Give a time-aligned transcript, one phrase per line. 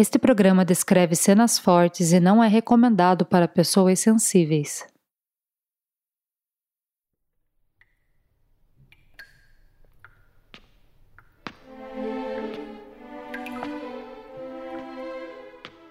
[0.00, 4.86] Este programa descreve cenas fortes e não é recomendado para pessoas sensíveis.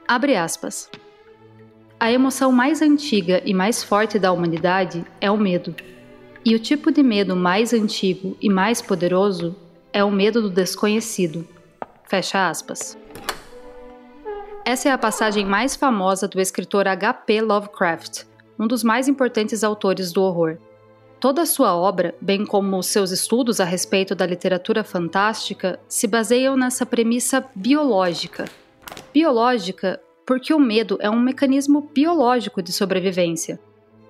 [0.08, 0.90] Abre aspas.
[2.00, 5.76] A emoção mais antiga e mais forte da humanidade é o medo.
[6.46, 9.54] E o tipo de medo mais antigo e mais poderoso
[9.92, 11.46] é o medo do desconhecido.
[12.06, 12.98] Fecha aspas.
[14.68, 17.40] Essa é a passagem mais famosa do escritor H.P.
[17.40, 18.26] Lovecraft,
[18.60, 20.58] um dos mais importantes autores do horror.
[21.22, 26.58] Toda a sua obra, bem como seus estudos a respeito da literatura fantástica, se baseiam
[26.58, 28.44] nessa premissa biológica.
[29.14, 33.58] Biológica porque o medo é um mecanismo biológico de sobrevivência.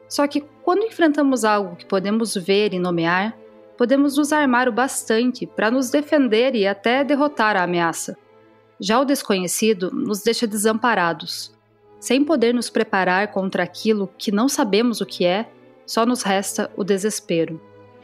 [0.09, 3.37] Só que quando enfrentamos algo que podemos ver e nomear,
[3.77, 8.17] podemos nos armar o bastante para nos defender e até derrotar a ameaça.
[8.79, 11.51] Já o desconhecido nos deixa desamparados.
[11.99, 15.49] Sem poder nos preparar contra aquilo que não sabemos o que é,
[15.85, 17.59] só nos resta o desespero.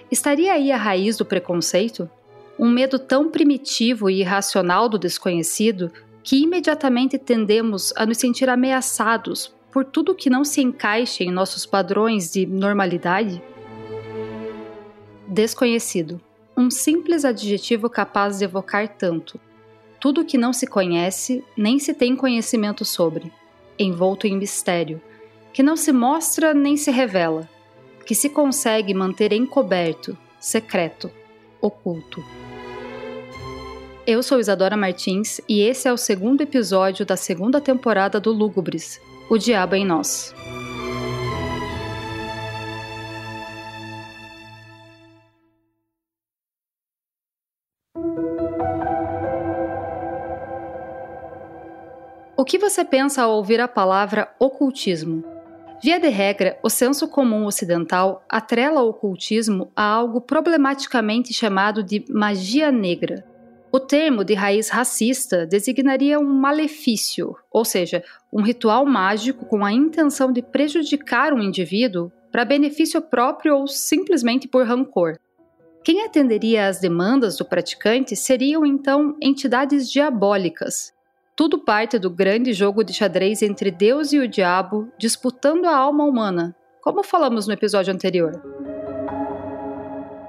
[0.10, 2.10] Estaria aí a raiz do preconceito?
[2.58, 5.92] Um medo tão primitivo e irracional do desconhecido
[6.24, 11.66] que imediatamente tendemos a nos sentir ameaçados por tudo que não se encaixe em nossos
[11.66, 13.42] padrões de normalidade?
[15.28, 16.22] Desconhecido.
[16.56, 19.40] Um simples adjetivo capaz de evocar tanto.
[20.04, 23.32] Tudo que não se conhece, nem se tem conhecimento sobre,
[23.80, 25.02] envolto em mistério,
[25.54, 27.48] que não se mostra nem se revela,
[28.06, 31.10] que se consegue manter encoberto, secreto,
[31.62, 32.22] oculto.
[34.06, 39.00] Eu sou Isadora Martins e esse é o segundo episódio da segunda temporada do Lúgubres,
[39.30, 40.36] O Diabo em Nós.
[52.44, 55.24] O que você pensa ao ouvir a palavra ocultismo?
[55.82, 62.04] Via de regra, o senso comum ocidental atrela o ocultismo a algo problematicamente chamado de
[62.10, 63.26] magia negra
[63.76, 69.74] o termo de raiz racista designaria um malefício, ou seja, um ritual mágico com a
[69.74, 75.18] intenção de prejudicar um indivíduo para benefício próprio ou simplesmente por rancor.
[75.84, 80.93] Quem atenderia às demandas do praticante seriam então entidades diabólicas.
[81.36, 86.04] Tudo parte do grande jogo de xadrez entre Deus e o diabo disputando a alma
[86.04, 88.40] humana, como falamos no episódio anterior.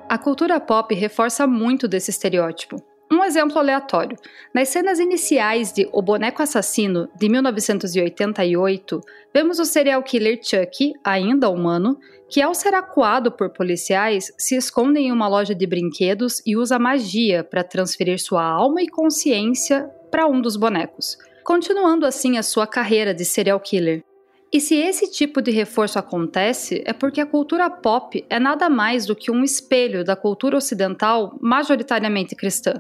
[0.09, 2.77] A cultura pop reforça muito desse estereótipo.
[3.13, 4.17] Um exemplo aleatório.
[4.55, 9.01] Nas cenas iniciais de O Boneco Assassino, de 1988,
[9.33, 11.99] vemos o serial killer Chuck, ainda humano,
[12.31, 16.79] que ao ser acuado por policiais, se esconde em uma loja de brinquedos e usa
[16.79, 22.69] magia para transferir sua alma e consciência para um dos bonecos, continuando assim a sua
[22.69, 24.05] carreira de serial killer.
[24.53, 29.07] E se esse tipo de reforço acontece, é porque a cultura pop é nada mais
[29.07, 32.75] do que um espelho da cultura ocidental majoritariamente cristã.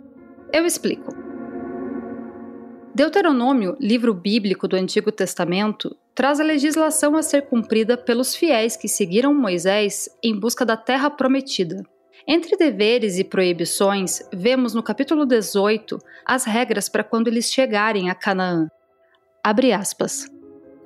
[0.52, 1.12] Eu explico.
[2.94, 8.86] Deuteronômio, livro bíblico do Antigo Testamento, traz a legislação a ser cumprida pelos fiéis que
[8.86, 11.82] seguiram Moisés em busca da terra prometida.
[12.26, 18.14] Entre deveres e proibições, vemos no capítulo 18 as regras para quando eles chegarem a
[18.14, 18.68] Canaã.
[19.42, 20.26] Abre aspas.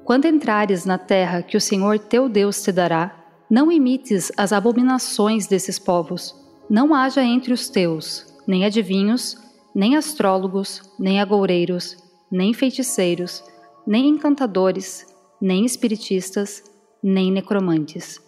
[0.04, 3.14] Quando entrares na terra que o Senhor teu Deus te dará,
[3.48, 6.34] não imites as abominações desses povos.
[6.68, 9.36] Não haja entre os teus nem adivinhos,
[9.74, 11.98] nem astrólogos, nem agoureiros,
[12.32, 13.44] nem feiticeiros,
[13.86, 15.06] nem encantadores,
[15.38, 16.64] nem espiritistas,
[17.02, 18.18] nem necromantes.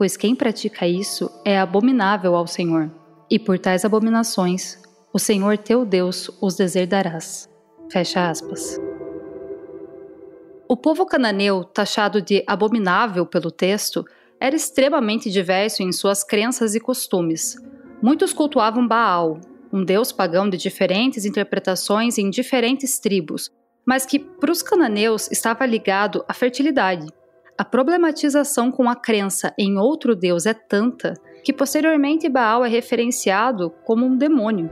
[0.00, 2.90] Pois quem pratica isso é abominável ao Senhor,
[3.30, 4.78] e por tais abominações
[5.12, 7.50] o Senhor teu Deus os deserdarás.
[7.92, 8.80] Fecha aspas.
[10.66, 14.02] O povo cananeu, taxado de abominável pelo texto,
[14.40, 17.56] era extremamente diverso em suas crenças e costumes.
[18.02, 19.38] Muitos cultuavam Baal,
[19.70, 23.50] um deus pagão de diferentes interpretações em diferentes tribos,
[23.84, 27.06] mas que para os cananeus estava ligado à fertilidade.
[27.60, 31.12] A problematização com a crença em outro deus é tanta
[31.44, 34.70] que posteriormente Baal é referenciado como um demônio.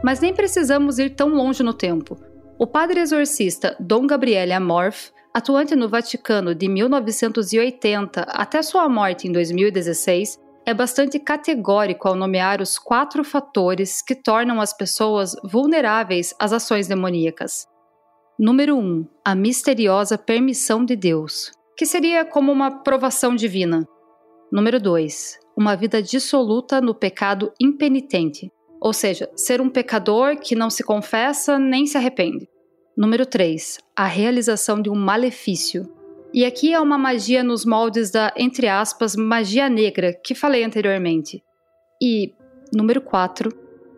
[0.00, 2.16] Mas nem precisamos ir tão longe no tempo.
[2.56, 9.32] O padre exorcista Dom Gabriele Amorf, atuante no Vaticano de 1980 até sua morte em
[9.32, 16.52] 2016, é bastante categórico ao nomear os quatro fatores que tornam as pessoas vulneráveis às
[16.52, 17.66] ações demoníacas.
[18.38, 18.78] Número 1.
[18.78, 23.84] Um, a misteriosa permissão de Deus, que seria como uma provação divina.
[24.52, 25.40] Número 2.
[25.56, 28.48] Uma vida dissoluta no pecado impenitente,
[28.80, 32.48] ou seja, ser um pecador que não se confessa nem se arrepende.
[32.96, 33.78] Número 3.
[33.96, 35.92] A realização de um malefício.
[36.32, 41.42] E aqui é uma magia nos moldes da, entre aspas, magia negra, que falei anteriormente.
[42.00, 42.32] E,
[42.72, 43.50] número 4.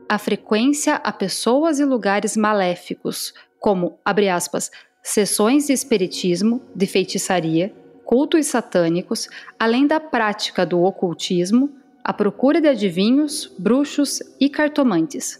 [0.08, 4.70] A frequência a pessoas e lugares maléficos, como, abre aspas,
[5.02, 7.72] sessões de espiritismo, de feitiçaria,
[8.04, 9.28] cultos satânicos,
[9.58, 11.70] além da prática do ocultismo,
[12.02, 15.38] a procura de adivinhos, bruxos e cartomantes.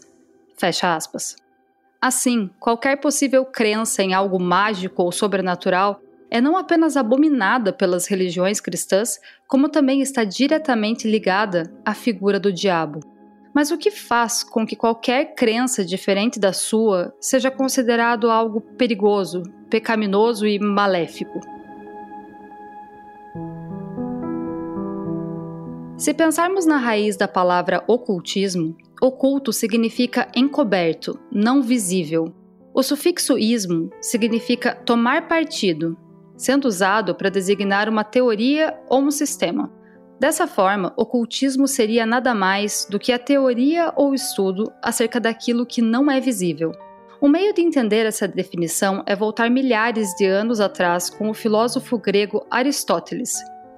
[0.55, 1.35] Fecha aspas.
[1.99, 8.61] Assim, qualquer possível crença em algo mágico ou sobrenatural é não apenas abominada pelas religiões
[8.61, 13.01] cristãs, como também está diretamente ligada à figura do diabo.
[13.53, 19.43] Mas o que faz com que qualquer crença diferente da sua seja considerado algo perigoso,
[19.69, 21.39] pecaminoso e maléfico?
[25.97, 32.33] Se pensarmos na raiz da palavra ocultismo, oculto significa encoberto, não visível.
[32.73, 35.95] O sufixo ismo significa tomar partido,
[36.35, 39.71] sendo usado para designar uma teoria ou um sistema.
[40.21, 45.81] Dessa forma, ocultismo seria nada mais do que a teoria ou estudo acerca daquilo que
[45.81, 46.73] não é visível.
[47.19, 51.97] Um meio de entender essa definição é voltar milhares de anos atrás com o filósofo
[51.97, 53.33] grego Aristóteles,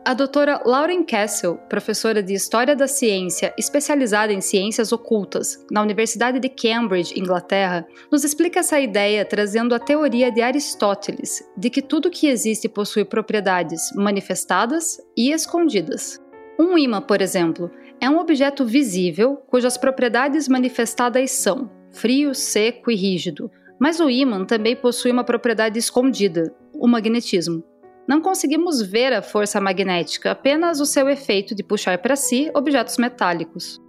[0.06, 6.42] a doutora Lauren Castle, professora de História da Ciência especializada em ciências ocultas na Universidade
[6.42, 12.12] de Cambridge, Inglaterra, nos explica essa ideia trazendo a teoria de Aristóteles de que tudo
[12.12, 16.22] que existe possui propriedades manifestadas e escondidas.
[16.60, 22.96] Um ímã, por exemplo, é um objeto visível cujas propriedades manifestadas são frio, seco e
[22.96, 27.64] rígido, mas o ímã também possui uma propriedade escondida, o magnetismo.
[28.08, 32.98] Não conseguimos ver a força magnética, apenas o seu efeito de puxar para si objetos
[32.98, 33.80] metálicos.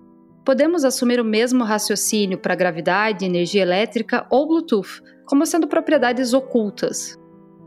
[0.45, 7.19] Podemos assumir o mesmo raciocínio para gravidade, energia elétrica ou Bluetooth, como sendo propriedades ocultas.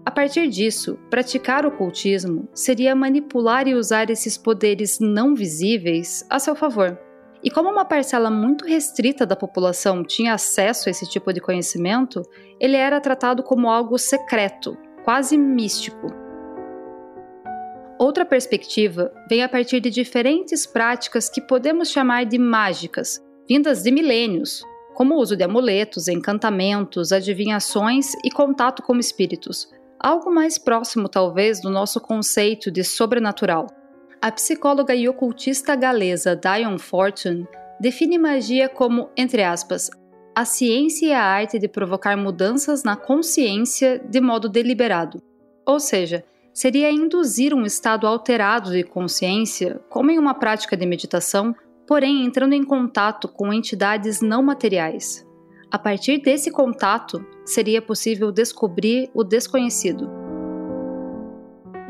[0.07, 6.55] A partir disso, praticar ocultismo seria manipular e usar esses poderes não visíveis a seu
[6.55, 6.97] favor.
[7.43, 12.23] E como uma parcela muito restrita da população tinha acesso a esse tipo de conhecimento,
[12.57, 16.07] ele era tratado como algo secreto, quase místico.
[17.99, 23.91] Outra perspectiva vem a partir de diferentes práticas que podemos chamar de mágicas, vindas de
[23.91, 24.61] milênios,
[24.93, 29.67] como o uso de amuletos, encantamentos, adivinhações e contato com espíritos,
[29.99, 33.67] algo mais próximo talvez do nosso conceito de sobrenatural.
[34.21, 37.47] A psicóloga e ocultista galesa Diane Fortune
[37.79, 39.89] define magia como, entre aspas,
[40.35, 45.21] a ciência e a arte de provocar mudanças na consciência de modo deliberado.
[45.65, 46.23] Ou seja,
[46.53, 51.55] seria induzir um estado alterado de consciência, como em uma prática de meditação,
[51.85, 55.26] porém entrando em contato com entidades não materiais.
[55.71, 60.09] A partir desse contato, seria possível descobrir o desconhecido.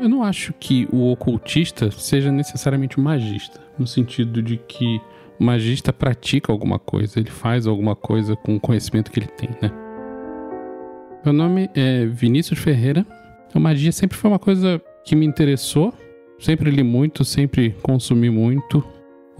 [0.00, 5.00] Eu não acho que o ocultista seja necessariamente um magista, no sentido de que
[5.38, 9.50] o magista pratica alguma coisa, ele faz alguma coisa com o conhecimento que ele tem,
[9.62, 9.70] né?
[11.24, 13.06] Meu nome é Vinícius Ferreira,
[13.54, 15.92] a magia sempre foi uma coisa que me interessou.
[16.38, 18.84] Sempre li muito, sempre consumi muito.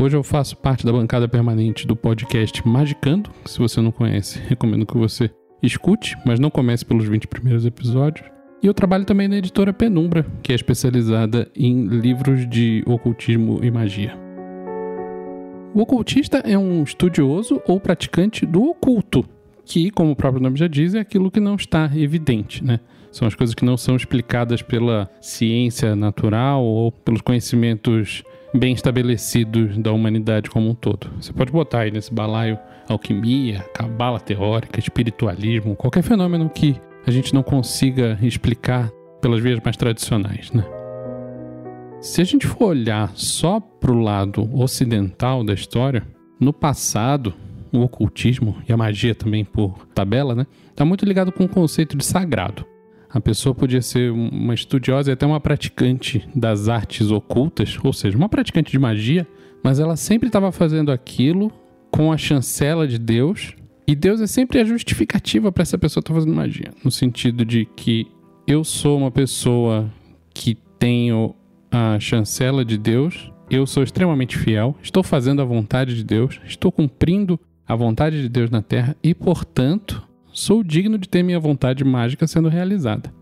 [0.00, 3.31] Hoje eu faço parte da bancada permanente do podcast Magicando.
[3.45, 5.29] Se você não conhece, recomendo que você
[5.61, 8.25] escute, mas não comece pelos 20 primeiros episódios.
[8.62, 13.73] E eu trabalho também na editora Penumbra, que é especializada em livros de ocultismo e
[13.73, 14.17] magia.
[15.75, 19.25] O ocultista é um estudioso ou praticante do oculto,
[19.64, 22.78] que, como o próprio nome já diz, é aquilo que não está evidente, né?
[23.11, 28.23] São as coisas que não são explicadas pela ciência natural ou pelos conhecimentos
[28.55, 31.11] bem estabelecidos da humanidade como um todo.
[31.21, 36.76] Você pode botar aí nesse balaio alquimia, cabala teórica, espiritualismo, qualquer fenômeno que
[37.07, 38.90] a gente não consiga explicar
[39.21, 40.64] pelas vias mais tradicionais, né?
[42.00, 46.07] Se a gente for olhar só para o lado ocidental da história,
[46.38, 47.35] no passado,
[47.73, 51.97] o ocultismo e a magia também por tabela, né, está muito ligado com o conceito
[51.97, 52.64] de sagrado.
[53.11, 58.17] A pessoa podia ser uma estudiosa e até uma praticante das artes ocultas, ou seja,
[58.17, 59.27] uma praticante de magia,
[59.65, 61.50] mas ela sempre estava fazendo aquilo
[61.91, 63.55] com a chancela de Deus,
[63.87, 67.45] e Deus é sempre a justificativa para essa pessoa estar tá fazendo magia, no sentido
[67.45, 68.07] de que
[68.47, 69.91] eu sou uma pessoa
[70.35, 71.35] que tenho
[71.71, 76.71] a chancela de Deus, eu sou extremamente fiel, estou fazendo a vontade de Deus, estou
[76.71, 80.08] cumprindo a vontade de Deus na terra e, portanto,
[80.38, 83.12] sou digno de ter minha vontade mágica sendo realizada.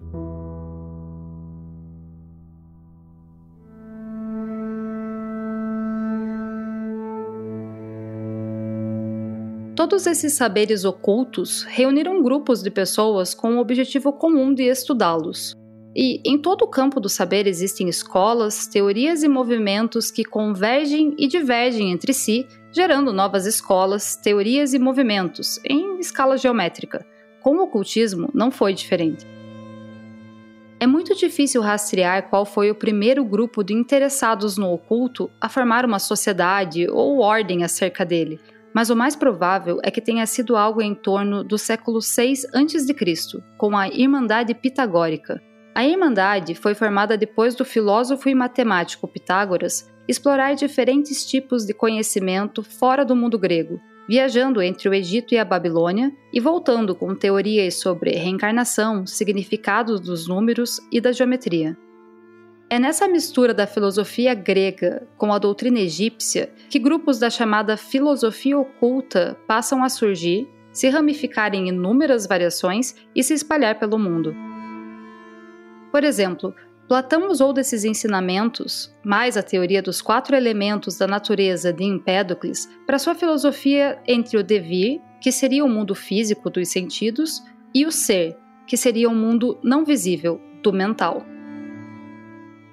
[9.75, 15.57] Todos esses saberes ocultos reuniram grupos de pessoas com o objetivo comum de estudá-los.
[15.99, 21.27] E em todo o campo do saber existem escolas, teorias e movimentos que convergem e
[21.27, 27.03] divergem entre si, gerando novas escolas, teorias e movimentos em escala geométrica.
[27.41, 29.27] Com o ocultismo, não foi diferente.
[30.79, 35.87] É muito difícil rastrear qual foi o primeiro grupo de interessados no oculto a formar
[35.87, 38.39] uma sociedade ou ordem acerca dele,
[38.75, 43.43] mas o mais provável é que tenha sido algo em torno do século 6 a.C.,
[43.57, 45.41] com a Irmandade Pitagórica.
[45.77, 52.63] A Irmandade foi formada depois do filósofo e matemático Pitágoras explorar diferentes tipos de conhecimento
[52.63, 53.79] fora do mundo grego,
[54.09, 60.27] viajando entre o Egito e a Babilônia e voltando com teorias sobre reencarnação, significados dos
[60.27, 61.77] números e da geometria.
[62.71, 68.59] É nessa mistura da filosofia grega com a doutrina egípcia que grupos da chamada filosofia
[68.59, 74.46] oculta passam a surgir, se ramificar em inúmeras variações e se espalhar pelo mundo.
[75.97, 76.55] Por exemplo,
[76.87, 82.99] Platão usou desses ensinamentos, mais a teoria dos quatro elementos da natureza de Empédocles, para
[82.99, 87.43] sua filosofia entre o devir, que seria o mundo físico dos sentidos,
[87.75, 88.37] e o ser,
[88.67, 91.25] que seria o mundo não visível, do mental.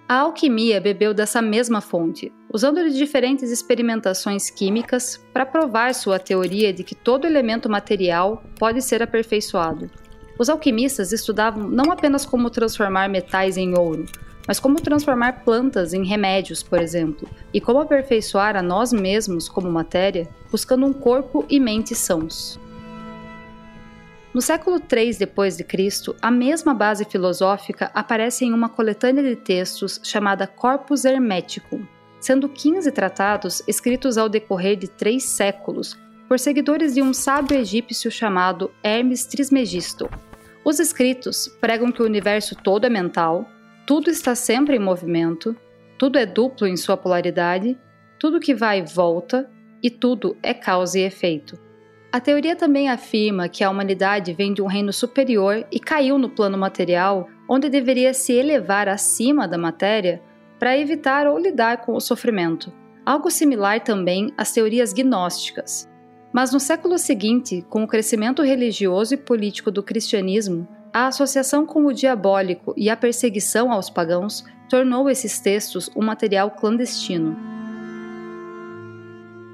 [0.05, 6.73] A alquimia bebeu dessa mesma fonte, usando de diferentes experimentações químicas para provar sua teoria
[6.73, 9.89] de que todo elemento material pode ser aperfeiçoado.
[10.37, 14.05] Os alquimistas estudavam não apenas como transformar metais em ouro,
[14.47, 19.71] mas como transformar plantas em remédios, por exemplo, e como aperfeiçoar a nós mesmos como
[19.71, 22.59] matéria, buscando um corpo e mente sãos.
[24.33, 29.35] No século III depois de Cristo, a mesma base filosófica aparece em uma coletânea de
[29.35, 31.85] textos chamada Corpus Hermeticum,
[32.19, 35.95] sendo 15 tratados escritos ao decorrer de três séculos
[36.27, 40.09] por seguidores de um sábio egípcio chamado Hermes Trismegisto.
[40.65, 43.49] Os escritos pregam que o universo todo é mental,
[43.85, 45.55] tudo está sempre em movimento,
[45.97, 47.77] tudo é duplo em sua polaridade,
[48.19, 49.49] tudo que vai e volta
[49.81, 51.59] e tudo é causa e efeito.
[52.11, 56.29] A teoria também afirma que a humanidade vem de um reino superior e caiu no
[56.29, 60.21] plano material, onde deveria se elevar acima da matéria
[60.59, 62.71] para evitar ou lidar com o sofrimento.
[63.05, 65.89] Algo similar também às teorias gnósticas,
[66.33, 71.85] mas no século seguinte, com o crescimento religioso e político do cristianismo, a associação com
[71.85, 77.37] o diabólico e a perseguição aos pagãos tornou esses textos um material clandestino.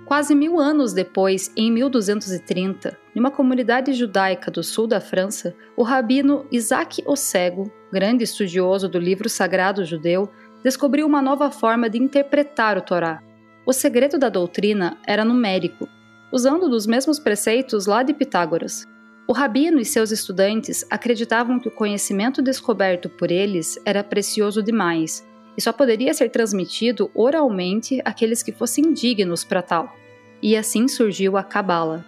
[0.05, 5.83] Quase mil anos depois, em 1230, em uma comunidade judaica do sul da França, o
[5.83, 10.29] rabino Isaac o Cego, grande estudioso do livro sagrado judeu,
[10.63, 13.21] descobriu uma nova forma de interpretar o Torá.
[13.65, 15.87] O segredo da doutrina era numérico
[16.31, 18.87] usando dos mesmos preceitos lá de Pitágoras.
[19.27, 25.23] O rabino e seus estudantes acreditavam que o conhecimento descoberto por eles era precioso demais
[25.57, 29.93] e só poderia ser transmitido oralmente àqueles que fossem dignos para tal.
[30.41, 32.05] E assim surgiu a Cabala.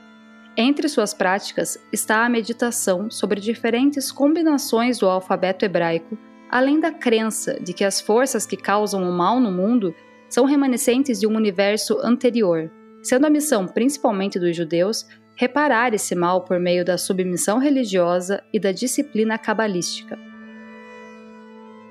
[0.55, 6.17] Entre suas práticas está a meditação sobre diferentes combinações do alfabeto hebraico,
[6.49, 9.93] além da crença de que as forças que causam o mal no mundo
[10.29, 12.71] são remanescentes de um universo anterior,
[13.01, 15.05] sendo a missão principalmente dos judeus
[15.35, 20.17] reparar esse mal por meio da submissão religiosa e da disciplina cabalística.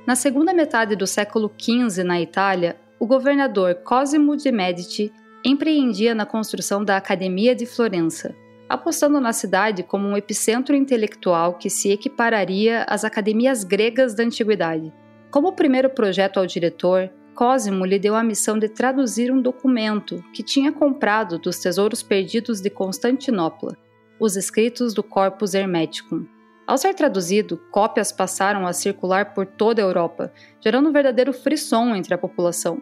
[0.07, 5.13] Na segunda metade do século XV, na Itália, o governador Cosimo de Medici
[5.45, 8.35] empreendia na construção da Academia de Florença,
[8.69, 14.93] apostando na cidade como um epicentro intelectual que se equipararia às academias gregas da antiguidade.
[15.31, 20.43] Como primeiro projeto ao diretor, Cosimo lhe deu a missão de traduzir um documento que
[20.43, 23.75] tinha comprado dos tesouros perdidos de Constantinopla,
[24.21, 26.27] os escritos do Corpus Hermeticum.
[26.67, 30.31] Ao ser traduzido, cópias passaram a circular por toda a Europa,
[30.63, 32.79] gerando um verdadeiro frisson entre a população.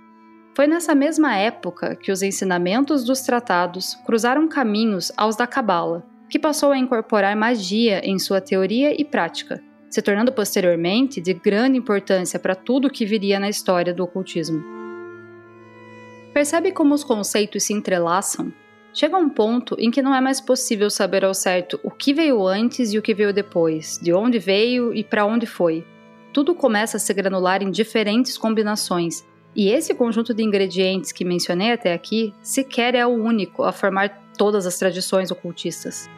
[0.57, 6.37] Foi nessa mesma época que os ensinamentos dos tratados cruzaram caminhos aos da Cabala, que
[6.37, 12.39] passou a incorporar magia em sua teoria e prática, se tornando posteriormente de grande importância
[12.39, 14.63] para tudo o que viria na história do ocultismo.
[16.33, 18.53] Percebe como os conceitos se entrelaçam?
[18.93, 22.47] Chega um ponto em que não é mais possível saber ao certo o que veio
[22.47, 25.85] antes e o que veio depois, de onde veio e para onde foi.
[26.33, 31.73] Tudo começa a se granular em diferentes combinações, e esse conjunto de ingredientes que mencionei
[31.73, 36.09] até aqui sequer é o único a formar todas as tradições ocultistas.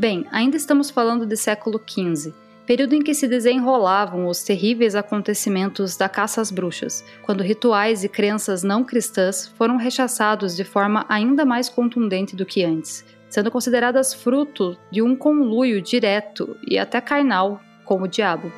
[0.00, 2.32] Bem, ainda estamos falando de século XV,
[2.64, 8.08] período em que se desenrolavam os terríveis acontecimentos da caça às bruxas, quando rituais e
[8.08, 13.04] crenças não cristãs foram rechaçados de forma ainda mais contundente do que antes.
[13.28, 18.50] sendo consideradas fruto de um conluio direto e até carnal com o diabo.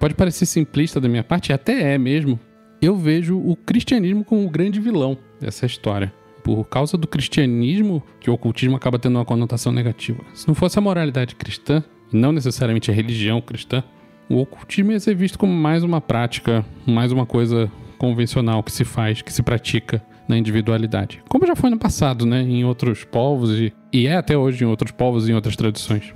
[0.00, 2.40] Pode parecer simplista da minha parte, até é mesmo.
[2.80, 6.10] Eu vejo o cristianismo como o grande vilão dessa história.
[6.44, 10.22] Por causa do cristianismo, que o ocultismo acaba tendo uma conotação negativa.
[10.34, 11.82] Se não fosse a moralidade cristã,
[12.12, 13.82] e não necessariamente a religião cristã,
[14.28, 18.84] o ocultismo ia ser visto como mais uma prática, mais uma coisa convencional que se
[18.84, 21.22] faz, que se pratica na individualidade.
[21.28, 22.42] Como já foi no passado, né?
[22.42, 26.14] Em outros povos e, e é até hoje em outros povos e em outras tradições.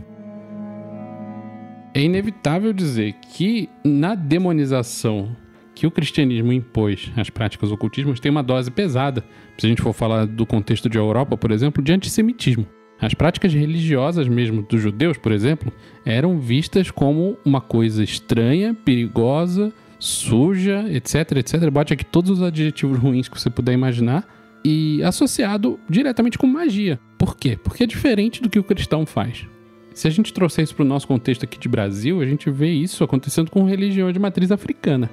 [1.95, 5.35] É inevitável dizer que na demonização
[5.79, 9.25] que o cristianismo impôs às práticas ocultismos tem uma dose pesada,
[9.57, 12.67] se a gente for falar do contexto de Europa, por exemplo, de antissemitismo.
[13.01, 15.73] As práticas religiosas mesmo dos judeus, por exemplo,
[16.05, 21.71] eram vistas como uma coisa estranha, perigosa, suja, etc, etc.
[21.71, 24.27] Bote aqui todos os adjetivos ruins que você puder imaginar
[24.65, 26.99] e associado diretamente com magia.
[27.17, 27.57] Por quê?
[27.57, 29.47] Porque é diferente do que o cristão faz.
[29.95, 32.73] Se a gente trouxer isso para o nosso contexto aqui de Brasil, a gente vê
[32.73, 35.09] isso acontecendo com religiões de matriz africana.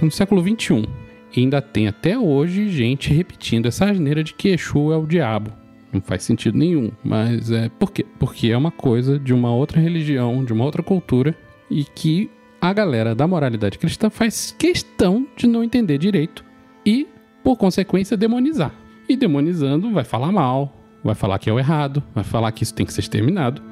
[0.00, 0.88] Está no século XXI.
[1.36, 5.52] Ainda tem até hoje gente repetindo essa asneira de que Exu é o diabo.
[5.92, 8.06] Não faz sentido nenhum, mas é por quê?
[8.18, 11.36] Porque é uma coisa de uma outra religião, de uma outra cultura
[11.70, 16.46] e que a galera da moralidade cristã faz questão de não entender direito
[16.86, 17.06] e,
[17.44, 18.72] por consequência, demonizar.
[19.06, 22.74] E demonizando vai falar mal, vai falar que é o errado, vai falar que isso
[22.74, 23.62] tem que ser exterminado.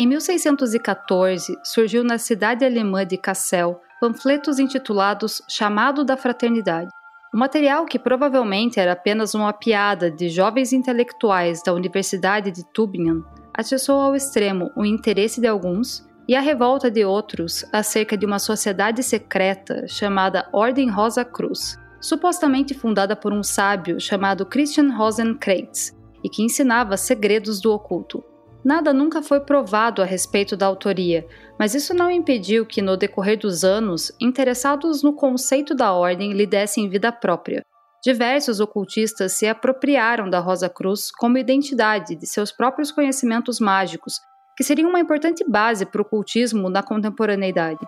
[0.00, 6.88] Em 1614, surgiu na cidade alemã de Kassel panfletos intitulados Chamado da Fraternidade.
[7.34, 13.22] O material, que provavelmente era apenas uma piada de jovens intelectuais da Universidade de Tübingen,
[13.52, 18.38] atiçou ao extremo o interesse de alguns e a revolta de outros acerca de uma
[18.38, 25.94] sociedade secreta chamada Ordem Rosa Cruz, supostamente fundada por um sábio chamado Christian Rosenkreuz
[26.24, 28.29] e que ensinava segredos do oculto.
[28.64, 31.26] Nada nunca foi provado a respeito da autoria,
[31.58, 36.46] mas isso não impediu que, no decorrer dos anos, interessados no conceito da ordem lhe
[36.46, 37.64] dessem vida própria.
[38.02, 44.20] Diversos ocultistas se apropriaram da Rosa Cruz como identidade de seus próprios conhecimentos mágicos,
[44.56, 47.80] que seriam uma importante base para o ocultismo na contemporaneidade.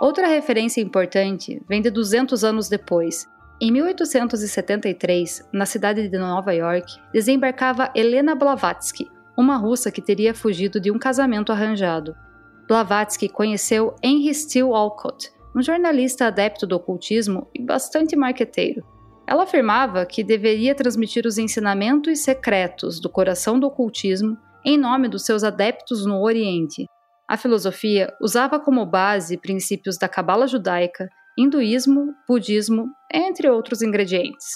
[0.00, 3.26] Outra referência importante vem de 200 anos depois,
[3.60, 10.80] em 1873, na cidade de Nova York, desembarcava Helena Blavatsky, uma russa que teria fugido
[10.80, 12.16] de um casamento arranjado.
[12.66, 18.84] Blavatsky conheceu Henry Steele Olcott, um jornalista adepto do ocultismo e bastante marqueteiro.
[19.26, 25.24] Ela afirmava que deveria transmitir os ensinamentos secretos do coração do ocultismo em nome dos
[25.24, 26.86] seus adeptos no Oriente.
[27.28, 34.46] A filosofia usava como base princípios da cabala judaica, hinduísmo, budismo, entre outros ingredientes.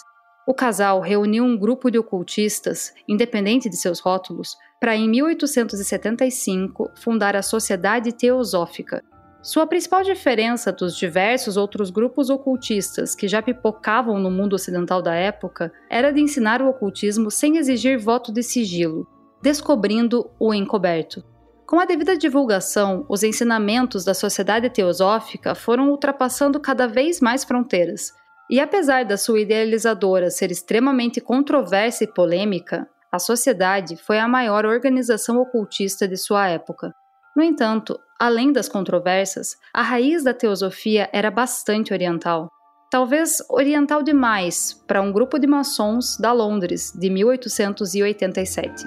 [0.46, 7.36] O casal reuniu um grupo de ocultistas, independente de seus rótulos, para em 1875 fundar
[7.36, 9.04] a Sociedade Teosófica.
[9.42, 15.14] Sua principal diferença dos diversos outros grupos ocultistas que já pipocavam no mundo ocidental da
[15.14, 19.06] época era de ensinar o ocultismo sem exigir voto de sigilo,
[19.42, 21.22] descobrindo o encoberto.
[21.68, 28.10] Com a devida divulgação, os ensinamentos da sociedade teosófica foram ultrapassando cada vez mais fronteiras.
[28.48, 34.64] E apesar da sua idealizadora ser extremamente controversa e polêmica, a sociedade foi a maior
[34.64, 36.94] organização ocultista de sua época.
[37.36, 42.48] No entanto, além das controvérsias, a raiz da teosofia era bastante oriental.
[42.90, 48.86] Talvez oriental demais para um grupo de maçons da Londres de 1887.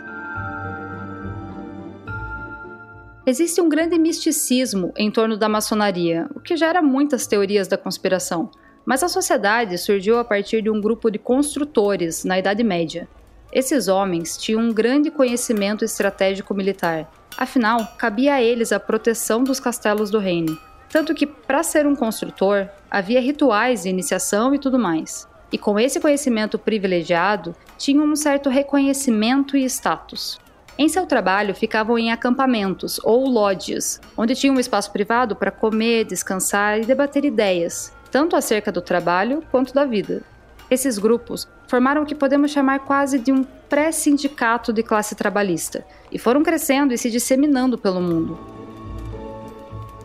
[3.24, 8.50] Existe um grande misticismo em torno da maçonaria, o que gera muitas teorias da conspiração.
[8.84, 13.08] Mas a sociedade surgiu a partir de um grupo de construtores na Idade Média.
[13.54, 19.60] Esses homens tinham um grande conhecimento estratégico militar, afinal, cabia a eles a proteção dos
[19.60, 20.58] castelos do reino.
[20.90, 25.28] Tanto que, para ser um construtor, havia rituais de iniciação e tudo mais.
[25.52, 30.40] E com esse conhecimento privilegiado, tinham um certo reconhecimento e status.
[30.82, 36.06] Em seu trabalho, ficavam em acampamentos ou lodges, onde tinham um espaço privado para comer,
[36.06, 40.24] descansar e debater ideias, tanto acerca do trabalho quanto da vida.
[40.72, 46.18] Esses grupos formaram o que podemos chamar quase de um pré-sindicato de classe trabalhista e
[46.18, 48.40] foram crescendo e se disseminando pelo mundo.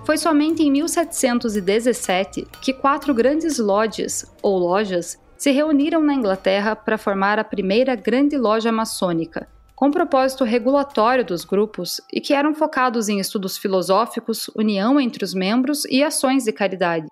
[0.04, 6.98] Foi somente em 1717 que quatro grandes lodges, ou lojas, se reuniram na Inglaterra para
[6.98, 13.10] formar a primeira grande loja maçônica, com propósito regulatório dos grupos e que eram focados
[13.10, 17.06] em estudos filosóficos, união entre os membros e ações de caridade.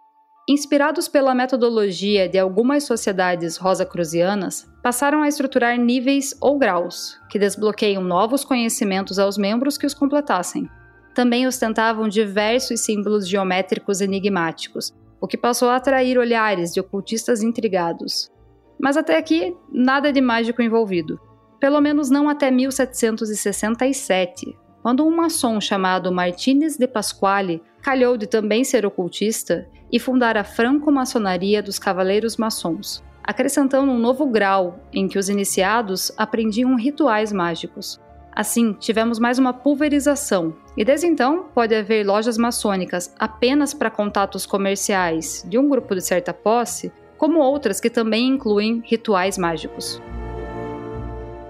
[0.49, 8.03] Inspirados pela metodologia de algumas sociedades rosacruzianas, passaram a estruturar níveis ou graus, que desbloqueiam
[8.03, 10.69] novos conhecimentos aos membros que os completassem.
[11.15, 18.31] Também ostentavam diversos símbolos geométricos enigmáticos, o que passou a atrair olhares de ocultistas intrigados.
[18.79, 21.19] Mas até aqui, nada de mágico envolvido.
[21.65, 28.65] Pelo menos não até 1767, quando um maçom chamado Martínez de Pasquale calhou de também
[28.65, 35.19] ser ocultista e fundar a franco-maçonaria dos Cavaleiros Maçons, acrescentando um novo grau em que
[35.19, 37.99] os iniciados aprendiam rituais mágicos.
[38.31, 44.45] Assim, tivemos mais uma pulverização, e desde então pode haver lojas maçônicas apenas para contatos
[44.45, 49.99] comerciais de um grupo de certa posse, como outras que também incluem rituais mágicos.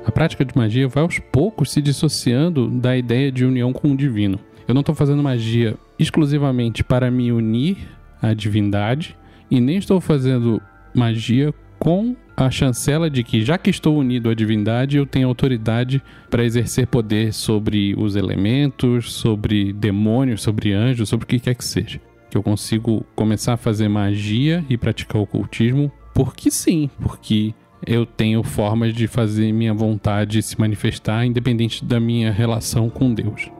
[0.05, 3.97] A prática de magia vai aos poucos se dissociando da ideia de união com o
[3.97, 4.39] divino.
[4.69, 7.79] Eu não estou fazendo magia exclusivamente para me unir
[8.21, 9.17] à divindade
[9.51, 10.61] e nem estou fazendo
[10.95, 16.03] magia com a chancela de que, já que estou unido à divindade, eu tenho autoridade
[16.29, 21.65] para exercer poder sobre os elementos, sobre demônios, sobre anjos, sobre o que quer que
[21.65, 22.01] seja.
[22.31, 27.53] Que eu consigo começar a fazer magia e praticar ocultismo porque sim, porque
[27.87, 33.51] eu tenho formas de fazer minha vontade se manifestar independente da minha relação com Deus.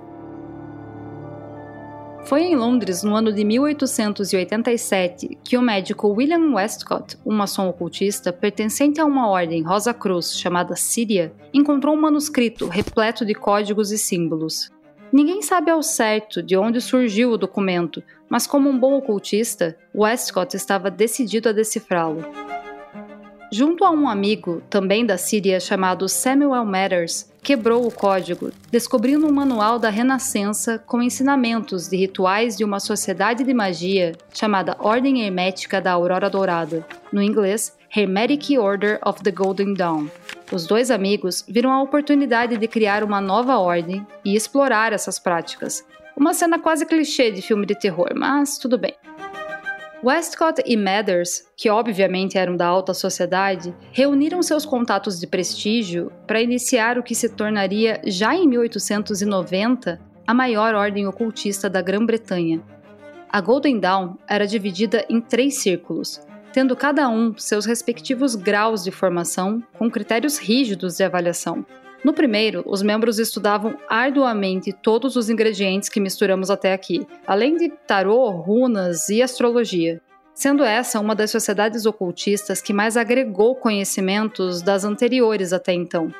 [2.25, 8.33] Foi em Londres, no ano de 1887, que o médico William Westcott, um maçom ocultista
[8.33, 13.99] pertencente a uma ordem Rosa Cruz chamada Síria, encontrou um manuscrito repleto de códigos e
[13.99, 14.71] símbolos.
[15.13, 20.57] Ninguém sabe ao certo de onde surgiu o documento, mas como um bom ocultista, Westcott
[20.57, 22.25] estava decidido a decifrá-lo.
[23.53, 29.33] Junto a um amigo, também da Síria, chamado Samuel Matters, quebrou o código, descobrindo um
[29.33, 35.81] manual da Renascença com ensinamentos de rituais de uma sociedade de magia chamada Ordem Hermética
[35.81, 40.09] da Aurora Dourada, no inglês Hermetic Order of the Golden Dawn.
[40.51, 45.85] Os dois amigos viram a oportunidade de criar uma nova ordem e explorar essas práticas.
[46.17, 48.95] Uma cena quase clichê de filme de terror, mas tudo bem.
[50.05, 56.43] Westcott e Mathers, que obviamente eram da alta sociedade, reuniram seus contatos de prestígio para
[56.43, 62.63] iniciar o que se tornaria, já em 1890, a maior ordem ocultista da Grã-Bretanha.
[63.31, 66.21] A Golden Dawn era dividida em três círculos,
[66.53, 71.65] tendo cada um seus respectivos graus de formação com critérios rígidos de avaliação.
[72.05, 77.71] No primeiro, os membros estudavam arduamente todos os ingredientes que misturamos até aqui, além de
[77.71, 80.03] tarô, runas e astrologia.
[80.35, 86.13] Sendo essa uma das sociedades ocultistas que mais agregou conhecimentos das anteriores até então.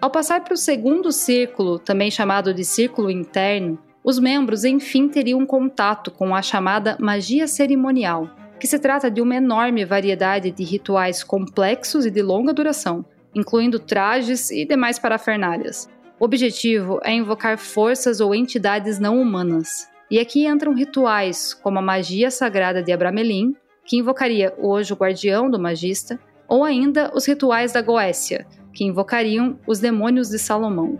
[0.00, 5.44] Ao passar para o segundo círculo, também chamado de círculo interno, os membros enfim teriam
[5.44, 11.24] contato com a chamada magia cerimonial, que se trata de uma enorme variedade de rituais
[11.24, 13.04] complexos e de longa duração,
[13.38, 15.88] incluindo trajes e demais parafernálias.
[16.18, 19.88] O objetivo é invocar forças ou entidades não humanas.
[20.10, 25.58] E aqui entram rituais como a magia sagrada de Abramelin, que invocaria o guardião do
[25.58, 30.98] magista, ou ainda os rituais da Goécia, que invocariam os demônios de Salomão.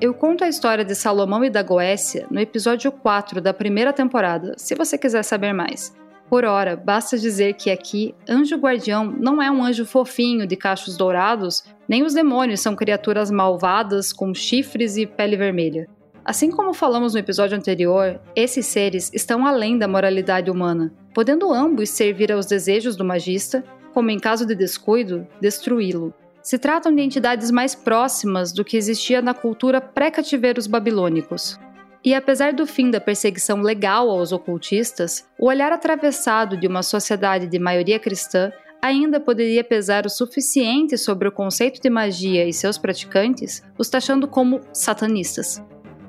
[0.00, 4.54] Eu conto a história de Salomão e da Goécia no episódio 4 da primeira temporada,
[4.56, 5.94] se você quiser saber mais.
[6.30, 10.96] Por ora, basta dizer que aqui, anjo guardião não é um anjo fofinho de cachos
[10.96, 15.88] dourados, nem os demônios são criaturas malvadas com chifres e pele vermelha.
[16.24, 21.90] Assim como falamos no episódio anterior, esses seres estão além da moralidade humana, podendo ambos
[21.90, 26.14] servir aos desejos do magista, como em caso de descuido, destruí-lo.
[26.40, 31.58] Se tratam de entidades mais próximas do que existia na cultura pré-cativeiros babilônicos.
[32.02, 37.46] E apesar do fim da perseguição legal aos ocultistas, o olhar atravessado de uma sociedade
[37.46, 42.78] de maioria cristã ainda poderia pesar o suficiente sobre o conceito de magia e seus
[42.78, 45.62] praticantes, os taxando como satanistas.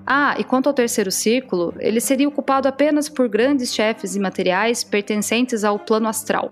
[0.07, 5.65] Ah, e quanto ao terceiro círculo, ele seria ocupado apenas por grandes chefes imateriais pertencentes
[5.65, 6.51] ao plano astral.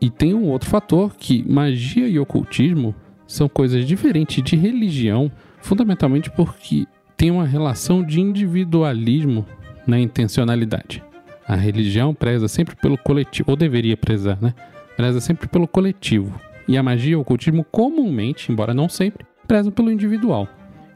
[0.00, 2.94] E tem um outro fator que magia e ocultismo
[3.26, 6.86] são coisas diferentes de religião, fundamentalmente porque
[7.22, 9.46] tem uma relação de individualismo
[9.86, 11.04] na intencionalidade.
[11.46, 14.52] A religião preza sempre pelo coletivo, ou deveria prezar, né?
[14.96, 16.34] Preza sempre pelo coletivo.
[16.66, 20.48] E a magia e o ocultismo comumente, embora não sempre, prezam pelo individual.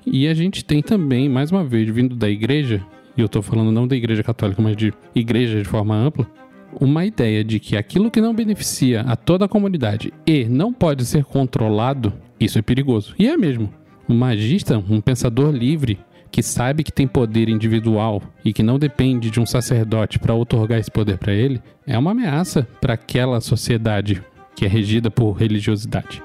[0.04, 2.84] E a gente tem também, mais uma vez, vindo da igreja,
[3.16, 6.26] e eu estou falando não da igreja católica, mas de igreja de forma ampla,
[6.72, 11.04] uma ideia de que aquilo que não beneficia a toda a comunidade e não pode
[11.04, 13.14] ser controlado, isso é perigoso.
[13.16, 13.72] E é mesmo.
[14.08, 15.98] Um magista, um pensador livre,
[16.36, 20.78] que sabe que tem poder individual e que não depende de um sacerdote para otorgar
[20.78, 24.22] esse poder para ele, é uma ameaça para aquela sociedade
[24.54, 26.22] que é regida por religiosidade.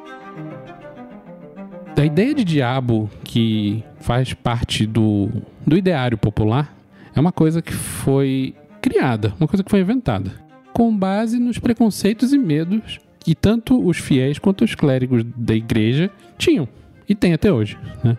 [1.97, 5.29] A ideia de diabo que faz parte do,
[5.65, 6.75] do ideário popular
[7.15, 10.29] é uma coisa que foi criada, uma coisa que foi inventada,
[10.73, 16.11] com base nos preconceitos e medos que tanto os fiéis quanto os clérigos da igreja
[16.37, 16.67] tinham
[17.07, 17.79] e tem até hoje.
[18.03, 18.17] Né?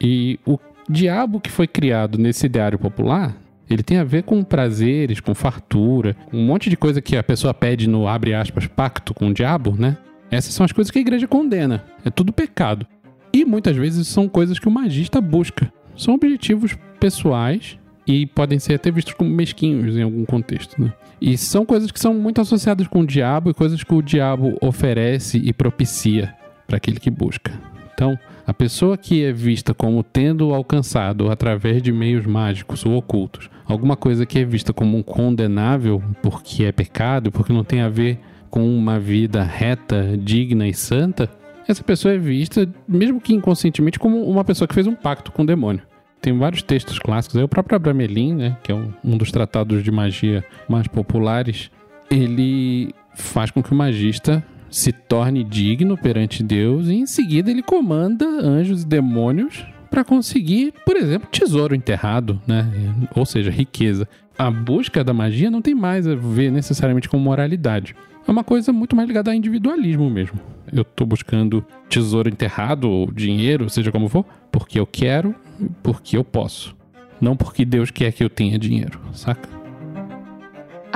[0.00, 3.36] E o diabo que foi criado nesse ideário popular
[3.68, 7.52] ele tem a ver com prazeres, com fartura, um monte de coisa que a pessoa
[7.52, 9.96] pede no abre aspas pacto com o diabo, né?
[10.30, 11.84] Essas são as coisas que a igreja condena.
[12.04, 12.86] É tudo pecado.
[13.32, 15.72] E muitas vezes são coisas que o magista busca.
[15.96, 20.92] São objetivos pessoais e podem ser até vistos como mesquinhos em algum contexto, né?
[21.20, 24.56] E são coisas que são muito associadas com o diabo e coisas que o diabo
[24.60, 26.34] oferece e propicia
[26.66, 27.52] para aquele que busca.
[27.94, 33.50] Então, a pessoa que é vista como tendo alcançado através de meios mágicos ou ocultos
[33.66, 37.88] alguma coisa que é vista como um condenável porque é pecado, porque não tem a
[37.88, 41.28] ver com uma vida reta, digna e santa,
[41.68, 45.42] essa pessoa é vista, mesmo que inconscientemente, como uma pessoa que fez um pacto com
[45.42, 45.82] o demônio.
[46.22, 49.82] Tem vários textos clássicos, aí o próprio Abramelin, né, que é um, um dos tratados
[49.82, 51.70] de magia mais populares,
[52.08, 54.44] ele faz com que o magista
[54.76, 60.74] se torne digno perante Deus e em seguida ele comanda anjos e demônios para conseguir,
[60.84, 62.70] por exemplo, tesouro enterrado, né?
[63.14, 64.06] Ou seja, riqueza.
[64.36, 67.96] A busca da magia não tem mais a ver necessariamente com moralidade.
[68.28, 70.38] É uma coisa muito mais ligada a individualismo mesmo.
[70.70, 75.34] Eu estou buscando tesouro enterrado ou dinheiro, seja como for, porque eu quero,
[75.82, 76.76] porque eu posso.
[77.18, 79.55] Não porque Deus quer que eu tenha dinheiro, saca?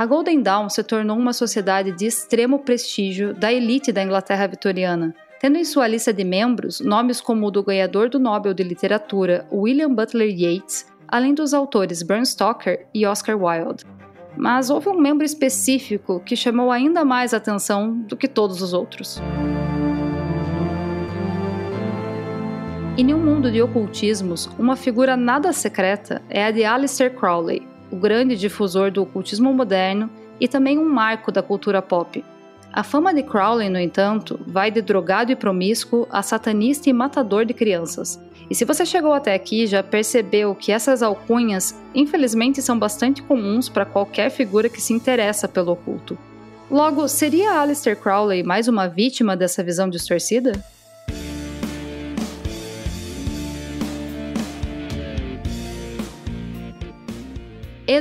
[0.01, 5.13] A Golden Dawn se tornou uma sociedade de extremo prestígio da elite da Inglaterra vitoriana,
[5.39, 9.45] tendo em sua lista de membros nomes como o do ganhador do Nobel de Literatura
[9.51, 13.85] William Butler Yeats, além dos autores Bram Stoker e Oscar Wilde.
[14.35, 19.21] Mas houve um membro específico que chamou ainda mais atenção do que todos os outros.
[22.97, 27.95] em um mundo de ocultismos, uma figura nada secreta é a de Aleister Crowley, o
[27.95, 32.23] grande difusor do ocultismo moderno e também um marco da cultura pop.
[32.73, 37.45] A fama de Crowley, no entanto, vai de drogado e promíscuo a satanista e matador
[37.45, 38.19] de crianças.
[38.49, 43.67] E se você chegou até aqui, já percebeu que essas alcunhas, infelizmente, são bastante comuns
[43.67, 46.17] para qualquer figura que se interessa pelo oculto.
[46.69, 50.53] Logo, seria Aleister Crowley mais uma vítima dessa visão distorcida?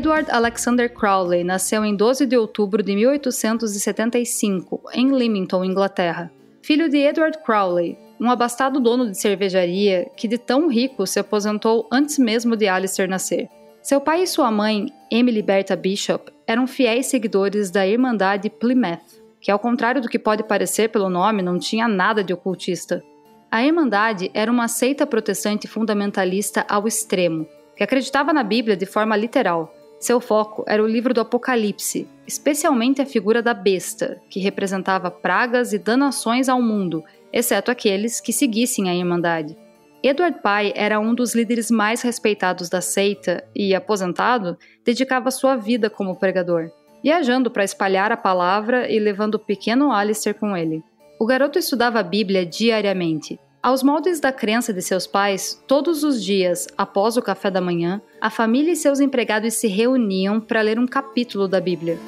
[0.00, 6.32] Edward Alexander Crowley nasceu em 12 de outubro de 1875, em Leamington, Inglaterra.
[6.62, 11.86] Filho de Edward Crowley, um abastado dono de cervejaria que de tão rico se aposentou
[11.92, 13.46] antes mesmo de Alistair nascer.
[13.82, 19.50] Seu pai e sua mãe, Emily Bertha Bishop, eram fiéis seguidores da Irmandade Plymouth, que
[19.50, 23.04] ao contrário do que pode parecer pelo nome, não tinha nada de ocultista.
[23.50, 29.14] A Irmandade era uma seita protestante fundamentalista ao extremo, que acreditava na Bíblia de forma
[29.14, 35.10] literal, seu foco era o livro do Apocalipse, especialmente a figura da besta, que representava
[35.10, 39.54] pragas e danações ao mundo, exceto aqueles que seguissem a Irmandade.
[40.02, 45.90] Edward Pye era um dos líderes mais respeitados da seita e, aposentado, dedicava sua vida
[45.90, 46.70] como pregador,
[47.04, 50.82] viajando para espalhar a palavra e levando o pequeno Alistair com ele.
[51.18, 56.24] O garoto estudava a Bíblia diariamente, aos moldes da crença de seus pais, todos os
[56.24, 60.78] dias, após o café da manhã, a família e seus empregados se reuniam para ler
[60.78, 61.98] um capítulo da Bíblia.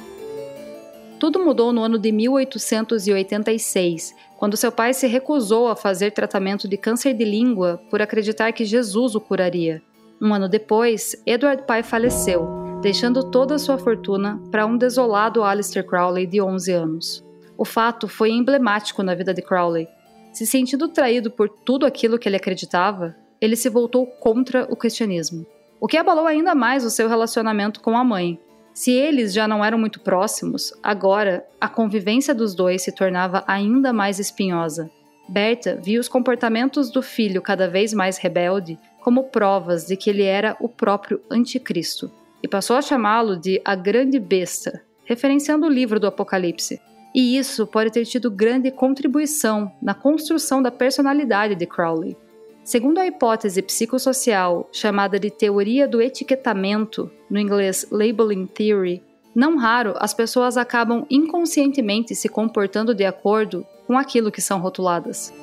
[1.19, 6.75] Tudo mudou no ano de 1886, quando seu pai se recusou a fazer tratamento de
[6.75, 9.79] câncer de língua por acreditar que Jesus o curaria.
[10.19, 12.47] Um ano depois, Edward Pye faleceu,
[12.81, 17.23] deixando toda a sua fortuna para um desolado Aleister Crowley de 11 anos.
[17.55, 19.87] O fato foi emblemático na vida de Crowley,
[20.33, 25.45] se sentindo traído por tudo aquilo que ele acreditava, ele se voltou contra o cristianismo,
[25.79, 28.39] o que abalou ainda mais o seu relacionamento com a mãe.
[28.73, 33.93] Se eles já não eram muito próximos, agora a convivência dos dois se tornava ainda
[33.93, 34.89] mais espinhosa.
[35.29, 40.23] Berta via os comportamentos do filho cada vez mais rebelde como provas de que ele
[40.23, 45.99] era o próprio anticristo e passou a chamá-lo de a grande besta, referenciando o livro
[45.99, 46.81] do Apocalipse,
[47.13, 52.17] e isso pode ter tido grande contribuição na construção da personalidade de Crowley.
[52.63, 59.03] Segundo a hipótese psicossocial chamada de teoria do etiquetamento, no inglês labeling theory,
[59.35, 65.33] Não raro, as pessoas acabam inconscientemente se comportando de acordo com aquilo que são rotuladas.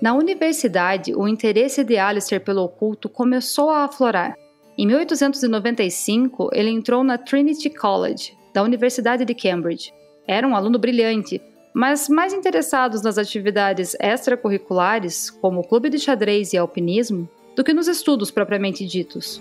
[0.00, 4.34] Na universidade, o interesse de Alistair pelo oculto começou a aflorar.
[4.76, 9.92] Em 1895, ele entrou na Trinity College, da Universidade de Cambridge.
[10.26, 11.40] Era um aluno brilhante,
[11.74, 17.72] mas mais interessados nas atividades extracurriculares, como o clube de xadrez e alpinismo, do que
[17.72, 19.40] nos estudos propriamente ditos.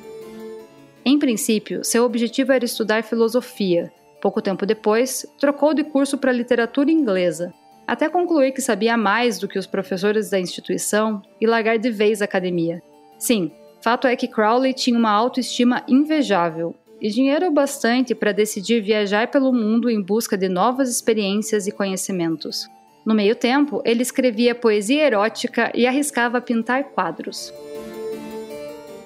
[1.04, 3.92] Em princípio, seu objetivo era estudar filosofia.
[4.22, 7.54] Pouco tempo depois, trocou de curso para literatura inglesa,
[7.88, 12.22] até concluir que sabia mais do que os professores da instituição e largar de vez
[12.22, 12.82] a academia.
[13.18, 19.30] Sim, fato é que Crowley tinha uma autoestima invejável e dinheiro bastante para decidir viajar
[19.32, 22.70] pelo mundo em busca de novas experiências e conhecimentos.
[23.04, 27.52] No meio tempo, ele escrevia poesia erótica e arriscava pintar quadros.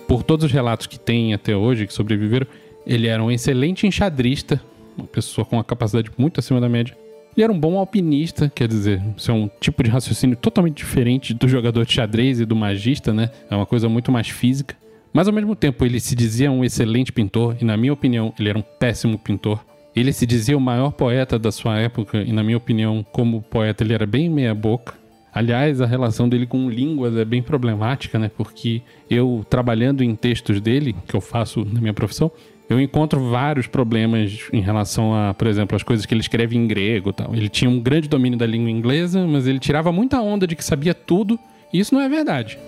[0.06, 2.46] Por todos os relatos que tem até hoje que sobreviveram,
[2.86, 4.62] ele era um excelente enxadrista,
[4.98, 6.96] uma pessoa com uma capacidade muito acima da média.
[7.36, 11.34] Ele era um bom alpinista, quer dizer, isso é um tipo de raciocínio totalmente diferente
[11.34, 13.30] do jogador de xadrez e do magista, né?
[13.50, 14.76] É uma coisa muito mais física.
[15.16, 18.50] Mas ao mesmo tempo ele se dizia um excelente pintor, e na minha opinião ele
[18.50, 19.64] era um péssimo pintor.
[19.96, 23.82] Ele se dizia o maior poeta da sua época, e na minha opinião, como poeta,
[23.82, 24.94] ele era bem meia-boca.
[25.34, 28.30] Aliás, a relação dele com línguas é bem problemática, né?
[28.36, 32.30] Porque eu, trabalhando em textos dele, que eu faço na minha profissão,
[32.70, 36.68] eu encontro vários problemas em relação a, por exemplo, as coisas que ele escreve em
[36.68, 37.34] grego tal.
[37.34, 40.64] Ele tinha um grande domínio da língua inglesa, mas ele tirava muita onda de que
[40.64, 41.40] sabia tudo,
[41.72, 42.60] e isso não é verdade.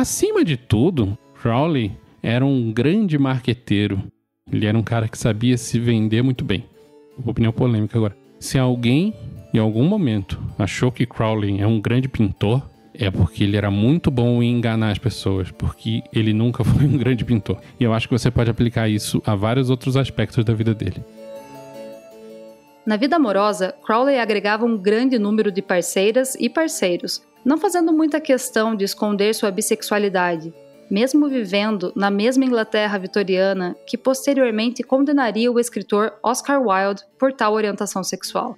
[0.00, 4.02] Acima de tudo, Crowley era um grande marqueteiro.
[4.50, 6.64] Ele era um cara que sabia se vender muito bem.
[7.22, 8.16] Opinião polêmica agora.
[8.38, 9.12] Se alguém,
[9.52, 14.10] em algum momento, achou que Crowley é um grande pintor, é porque ele era muito
[14.10, 17.60] bom em enganar as pessoas, porque ele nunca foi um grande pintor.
[17.78, 21.04] E eu acho que você pode aplicar isso a vários outros aspectos da vida dele.
[22.86, 28.20] Na vida amorosa, Crowley agregava um grande número de parceiras e parceiros, não fazendo muita
[28.20, 30.52] questão de esconder sua bissexualidade,
[30.90, 37.54] mesmo vivendo na mesma Inglaterra vitoriana que posteriormente condenaria o escritor Oscar Wilde por tal
[37.54, 38.56] orientação sexual.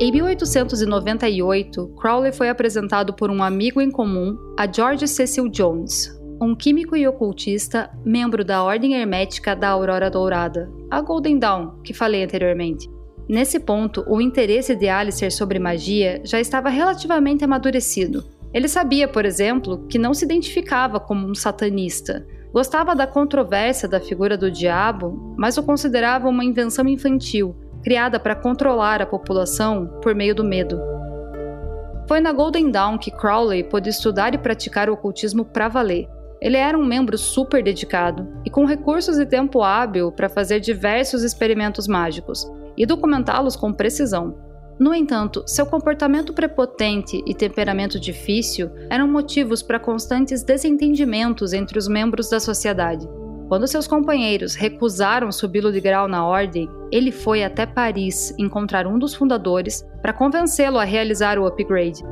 [0.00, 6.54] Em 1898, Crowley foi apresentado por um amigo em comum a George Cecil Jones, um
[6.54, 12.24] químico e ocultista, membro da Ordem Hermética da Aurora Dourada, a Golden Dawn, que falei
[12.24, 12.90] anteriormente.
[13.28, 18.24] Nesse ponto, o interesse de Alistair sobre magia já estava relativamente amadurecido.
[18.52, 22.26] Ele sabia, por exemplo, que não se identificava como um satanista.
[22.52, 28.36] Gostava da controvérsia da figura do diabo, mas o considerava uma invenção infantil, criada para
[28.36, 30.78] controlar a população por meio do medo.
[32.06, 36.06] Foi na Golden Dawn que Crowley pôde estudar e praticar o ocultismo para valer.
[36.44, 41.22] Ele era um membro super dedicado e com recursos e tempo hábil para fazer diversos
[41.22, 44.36] experimentos mágicos e documentá-los com precisão.
[44.78, 51.88] No entanto, seu comportamento prepotente e temperamento difícil eram motivos para constantes desentendimentos entre os
[51.88, 53.08] membros da sociedade.
[53.48, 58.98] Quando seus companheiros recusaram subi-lo de grau na ordem, ele foi até Paris encontrar um
[58.98, 62.02] dos fundadores para convencê-lo a realizar o upgrade.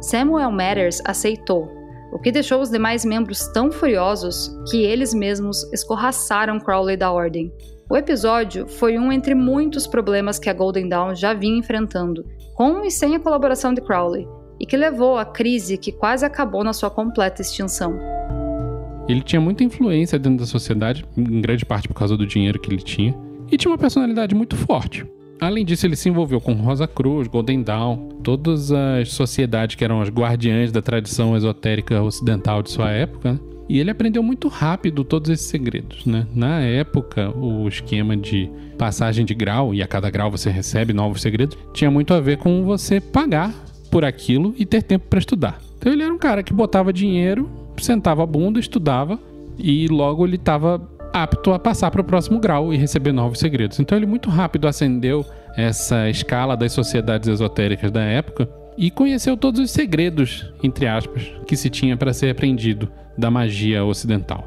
[0.00, 1.79] Samuel Matters aceitou,
[2.12, 7.52] o que deixou os demais membros tão furiosos que eles mesmos escorraçaram Crowley da Ordem.
[7.88, 12.84] O episódio foi um entre muitos problemas que a Golden Dawn já vinha enfrentando, com
[12.84, 14.28] e sem a colaboração de Crowley,
[14.60, 17.98] e que levou à crise que quase acabou na sua completa extinção.
[19.08, 22.70] Ele tinha muita influência dentro da sociedade, em grande parte por causa do dinheiro que
[22.70, 23.16] ele tinha,
[23.50, 25.04] e tinha uma personalidade muito forte.
[25.40, 30.02] Além disso, ele se envolveu com Rosa Cruz, Golden Dawn, todas as sociedades que eram
[30.02, 33.32] as guardiãs da tradição esotérica ocidental de sua época.
[33.32, 33.40] Né?
[33.68, 36.26] E ele aprendeu muito rápido todos esses segredos, né?
[36.34, 41.22] Na época, o esquema de passagem de grau, e a cada grau você recebe novos
[41.22, 43.54] segredos, tinha muito a ver com você pagar
[43.88, 45.60] por aquilo e ter tempo para estudar.
[45.78, 47.48] Então ele era um cara que botava dinheiro,
[47.78, 49.18] sentava a bunda, estudava,
[49.56, 50.80] e logo ele estava
[51.12, 53.78] apto a passar para o próximo grau e receber novos segredos.
[53.80, 55.24] Então ele muito rápido ascendeu
[55.56, 61.56] essa escala das sociedades esotéricas da época e conheceu todos os segredos, entre aspas, que
[61.56, 62.88] se tinha para ser aprendido
[63.18, 64.44] da magia ocidental.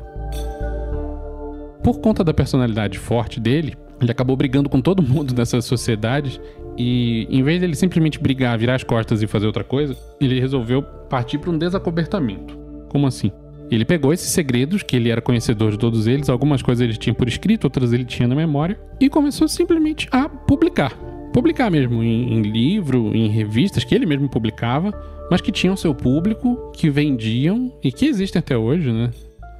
[1.83, 6.39] Por conta da personalidade forte dele, ele acabou brigando com todo mundo nessas sociedades
[6.77, 10.81] e, em vez dele simplesmente brigar, virar as costas e fazer outra coisa, ele resolveu
[10.81, 12.57] partir para um desacobertamento.
[12.89, 13.31] Como assim?
[13.71, 17.13] Ele pegou esses segredos, que ele era conhecedor de todos eles, algumas coisas ele tinha
[17.13, 20.93] por escrito, outras ele tinha na memória, e começou simplesmente a publicar.
[21.33, 24.93] publicar mesmo em, em livro, em revistas que ele mesmo publicava,
[25.31, 29.09] mas que tinham seu público, que vendiam e que existem até hoje, né?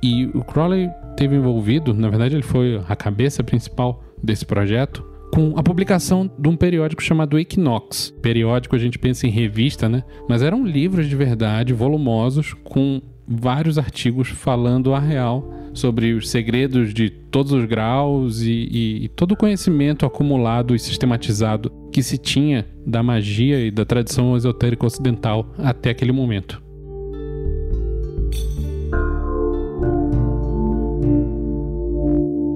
[0.04, 5.54] E o Crowley teve envolvido, na verdade ele foi a cabeça principal desse projeto, com
[5.58, 8.14] a publicação de um periódico chamado Equinox.
[8.22, 10.04] Periódico a gente pensa em revista, né?
[10.30, 16.94] Mas eram livros de verdade, volumosos, com vários artigos falando a real sobre os segredos
[16.94, 22.18] de todos os graus e, e, e, todo o conhecimento acumulado e sistematizado que se
[22.18, 26.62] tinha da magia e da tradição esotérica ocidental até aquele momento.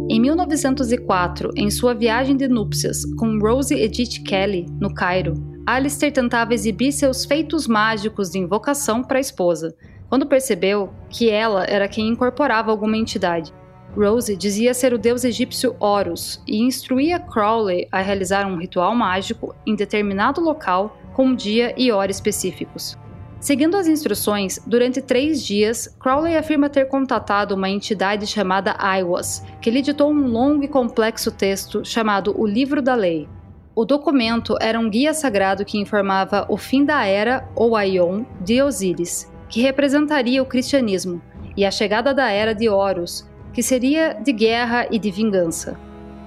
[0.10, 5.34] Em 1904, em sua viagem de núpcias com Rose Edith Kelly, no Cairo,
[5.66, 9.76] Alistair tentava exibir seus feitos mágicos de invocação para a esposa,
[10.10, 13.54] quando percebeu que ela era quem incorporava alguma entidade.
[13.96, 19.56] Rose dizia ser o deus egípcio Horus e instruía Crowley a realizar um ritual mágico
[19.66, 22.98] em determinado local com dia e hora específicos.
[23.40, 29.70] Seguindo as instruções, durante três dias, Crowley afirma ter contatado uma entidade chamada Aiwas, que
[29.70, 33.28] lhe ditou um longo e complexo texto chamado O Livro da Lei.
[33.76, 38.60] O documento era um guia sagrado que informava o fim da era, ou Aion, de
[38.60, 41.22] Osíris, que representaria o cristianismo,
[41.56, 45.80] e a chegada da era de Horus, que seria de guerra e de vingança.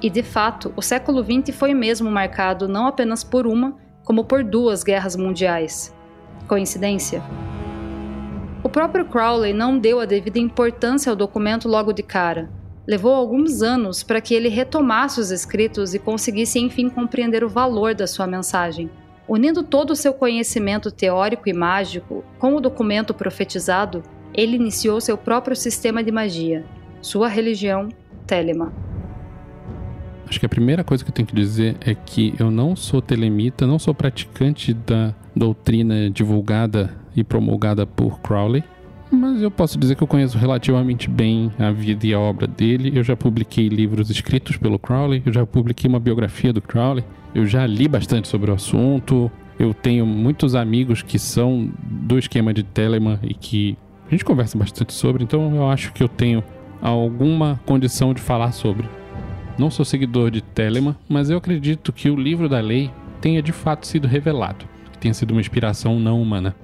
[0.03, 4.43] E de fato, o século XX foi mesmo marcado não apenas por uma, como por
[4.43, 5.95] duas guerras mundiais.
[6.49, 7.23] Coincidência?
[8.63, 12.51] O próprio Crowley não deu a devida importância ao documento logo de cara.
[12.87, 17.95] Levou alguns anos para que ele retomasse os escritos e conseguisse enfim compreender o valor
[17.95, 18.91] da sua mensagem.
[19.31, 24.03] Unindo todo o seu conhecimento teórico e mágico com o documento profetizado,
[24.35, 26.65] ele iniciou seu próprio sistema de magia,
[27.01, 27.89] sua religião,
[28.27, 28.73] Telema.
[30.29, 33.01] Acho que a primeira coisa que eu tenho que dizer é que eu não sou
[33.01, 38.65] telemita, não sou praticante da doutrina divulgada e promulgada por Crowley,
[39.13, 42.97] mas eu posso dizer que eu conheço relativamente bem a vida e a obra dele.
[42.97, 47.05] Eu já publiquei livros escritos pelo Crowley, eu já publiquei uma biografia do Crowley,
[47.35, 49.31] eu já li bastante sobre o assunto.
[49.59, 53.77] Eu tenho muitos amigos que são do esquema de Telemann e que
[54.07, 56.43] a gente conversa bastante sobre, então eu acho que eu tenho
[56.81, 58.89] alguma condição de falar sobre.
[59.59, 63.53] Não sou seguidor de Telemann, mas eu acredito que o livro da lei tenha de
[63.53, 66.57] fato sido revelado, que tenha sido uma inspiração não humana.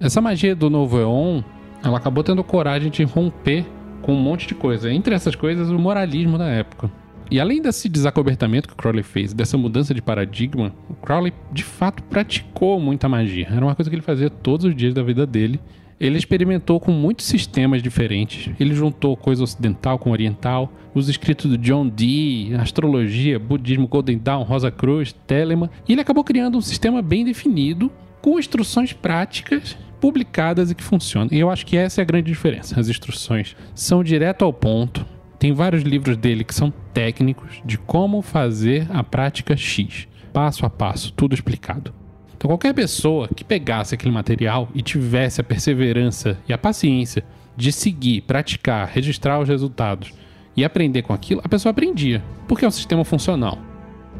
[0.00, 1.42] Essa magia do novo Eon,
[1.82, 3.64] ela acabou tendo coragem de romper
[4.02, 4.92] com um monte de coisa.
[4.92, 6.90] Entre essas coisas, o moralismo da época.
[7.30, 11.62] E além desse desacobertamento que o Crowley fez, dessa mudança de paradigma, o Crowley de
[11.62, 13.46] fato praticou muita magia.
[13.50, 15.60] Era uma coisa que ele fazia todos os dias da vida dele
[16.00, 18.50] ele experimentou com muitos sistemas diferentes.
[18.58, 24.42] Ele juntou coisa ocidental com oriental, os escritos do John Dee, astrologia, budismo, Golden Dawn,
[24.42, 30.70] Rosa Cruz, Telemann, e ele acabou criando um sistema bem definido, com instruções práticas publicadas
[30.70, 31.28] e que funcionam.
[31.30, 32.80] E eu acho que essa é a grande diferença.
[32.80, 35.04] As instruções são direto ao ponto.
[35.40, 40.70] Tem vários livros dele que são técnicos de como fazer a prática X, passo a
[40.70, 41.94] passo, tudo explicado.
[42.36, 47.24] Então, qualquer pessoa que pegasse aquele material e tivesse a perseverança e a paciência
[47.56, 50.12] de seguir, praticar, registrar os resultados
[50.54, 53.58] e aprender com aquilo, a pessoa aprendia, porque é um sistema funcional.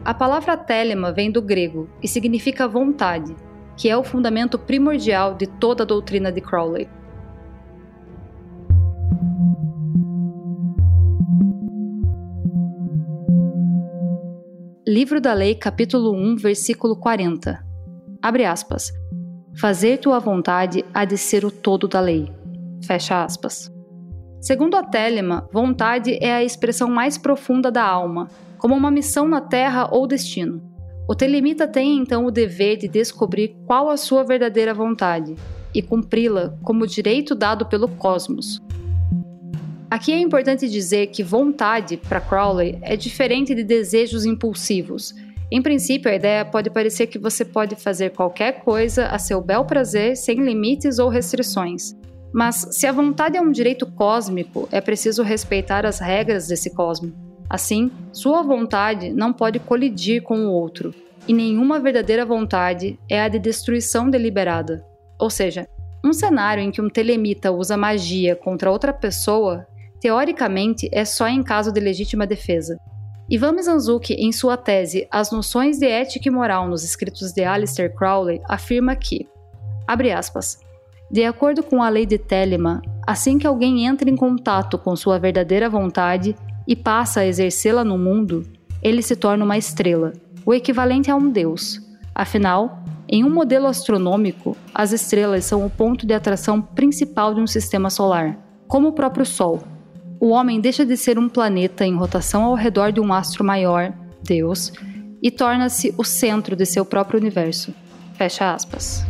[0.02, 3.36] A palavra telema vem do grego e significa vontade,
[3.76, 6.88] que é o fundamento primordial de toda a doutrina de Crowley.
[14.92, 17.64] Livro da Lei, capítulo 1, versículo 40.
[18.20, 18.90] Abre aspas.
[19.56, 22.28] Fazer tua vontade há de ser o todo da lei.
[22.84, 23.70] Fecha aspas.
[24.40, 28.26] Segundo a Telema, vontade é a expressão mais profunda da alma,
[28.58, 30.60] como uma missão na Terra ou destino.
[31.08, 35.36] O telemita tem então o dever de descobrir qual a sua verdadeira vontade
[35.72, 38.60] e cumpri-la como direito dado pelo cosmos.
[39.90, 45.14] Aqui é importante dizer que vontade, para Crowley, é diferente de desejos impulsivos
[45.52, 49.64] em princípio, a ideia pode parecer que você pode fazer qualquer coisa a seu bel
[49.64, 51.96] prazer, sem limites ou restrições.
[52.32, 57.12] Mas, se a vontade é um direito cósmico, é preciso respeitar as regras desse cosmo.
[57.48, 60.94] Assim, sua vontade não pode colidir com o outro,
[61.26, 64.86] e nenhuma verdadeira vontade é a de destruição deliberada.
[65.18, 65.66] Ou seja,
[66.04, 69.66] um cenário em que um telemita usa magia contra outra pessoa,
[70.00, 72.78] teoricamente é só em caso de legítima defesa.
[73.28, 77.94] Ivan Mizanzuki, em sua tese As Noções de Ética e Moral nos Escritos de Aleister
[77.94, 79.28] Crowley, afirma que,
[79.86, 80.58] abre aspas,
[81.10, 85.18] de acordo com a lei de Telemann, assim que alguém entra em contato com sua
[85.18, 86.34] verdadeira vontade
[86.66, 88.44] e passa a exercê-la no mundo,
[88.82, 90.12] ele se torna uma estrela,
[90.46, 91.80] o equivalente a um deus.
[92.14, 97.46] Afinal, em um modelo astronômico, as estrelas são o ponto de atração principal de um
[97.46, 98.38] sistema solar,
[98.68, 99.60] como o próprio Sol.
[100.20, 103.90] O homem deixa de ser um planeta em rotação ao redor de um astro maior,
[104.22, 104.70] Deus,
[105.22, 107.72] e torna-se o centro de seu próprio universo.
[108.18, 109.02] Fecha aspas.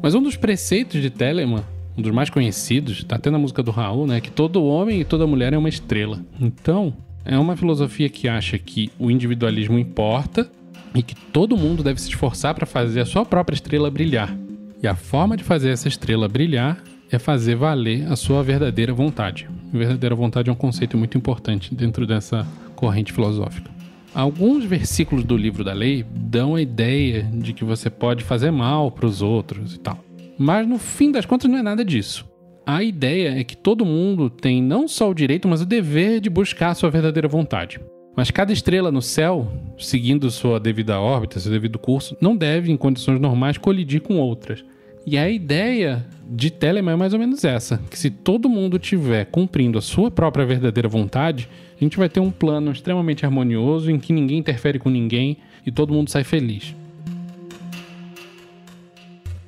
[0.00, 1.64] Mas um dos preceitos de Telemann,
[1.98, 5.04] um dos mais conhecidos, tá até na música do Raul, né, que todo homem e
[5.04, 6.24] toda mulher é uma estrela.
[6.40, 6.94] Então,
[7.24, 10.48] é uma filosofia que acha que o individualismo importa
[10.94, 14.38] e que todo mundo deve se esforçar para fazer a sua própria estrela brilhar.
[14.80, 19.48] E a forma de fazer essa estrela brilhar é fazer valer a sua verdadeira vontade.
[19.76, 22.46] Verdadeira vontade é um conceito muito importante dentro dessa
[22.76, 23.68] corrente filosófica.
[24.14, 28.92] Alguns versículos do livro da lei dão a ideia de que você pode fazer mal
[28.92, 29.98] para os outros e tal.
[30.38, 32.24] Mas no fim das contas não é nada disso.
[32.64, 36.30] A ideia é que todo mundo tem não só o direito, mas o dever de
[36.30, 37.80] buscar a sua verdadeira vontade.
[38.16, 42.76] Mas cada estrela no céu, seguindo sua devida órbita, seu devido curso, não deve, em
[42.76, 44.64] condições normais, colidir com outras.
[45.06, 49.26] E a ideia de Telemann é mais ou menos essa: que se todo mundo estiver
[49.26, 51.48] cumprindo a sua própria verdadeira vontade,
[51.78, 55.36] a gente vai ter um plano extremamente harmonioso em que ninguém interfere com ninguém
[55.66, 56.74] e todo mundo sai feliz.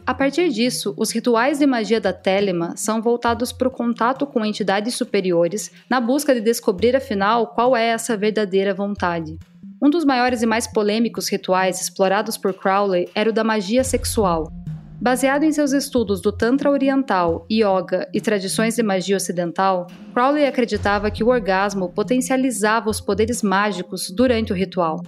[0.06, 4.44] A partir disso, os rituais de magia da Telema são voltados para o contato com
[4.44, 9.36] entidades superiores, na busca de descobrir afinal qual é essa verdadeira vontade.
[9.82, 14.52] Um dos maiores e mais polêmicos rituais explorados por Crowley era o da magia sexual,
[14.98, 21.10] Baseado em seus estudos do Tantra Oriental, Yoga e tradições de magia ocidental, Crowley acreditava
[21.10, 25.02] que o orgasmo potencializava os poderes mágicos durante o ritual.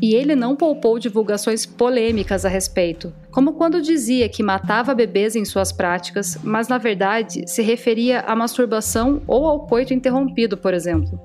[0.00, 5.44] E ele não poupou divulgações polêmicas a respeito, como quando dizia que matava bebês em
[5.44, 11.20] suas práticas, mas na verdade se referia à masturbação ou ao coito interrompido, por exemplo.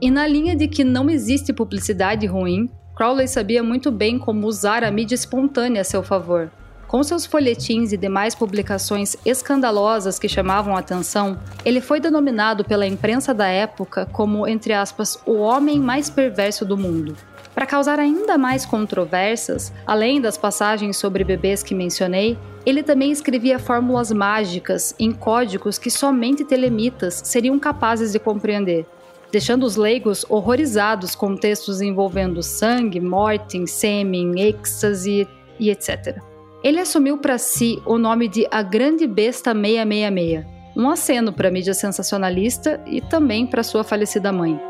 [0.00, 2.70] E na linha de que não existe publicidade ruim,
[3.00, 6.50] Crowley sabia muito bem como usar a mídia espontânea a seu favor.
[6.86, 12.86] Com seus folhetins e demais publicações escandalosas que chamavam a atenção, ele foi denominado pela
[12.86, 17.16] imprensa da época como, entre aspas, o homem mais perverso do mundo.
[17.54, 22.36] Para causar ainda mais controvérsias, além das passagens sobre bebês que mencionei,
[22.66, 28.84] ele também escrevia fórmulas mágicas em códigos que somente telemitas seriam capazes de compreender,
[29.32, 35.26] deixando os leigos horrorizados com textos envolvendo sangue, morte, sêmen, êxtase
[35.58, 36.18] e etc.
[36.62, 40.44] Ele assumiu para si o nome de A Grande Besta 666,
[40.76, 44.60] um aceno para a mídia sensacionalista e também para sua falecida mãe.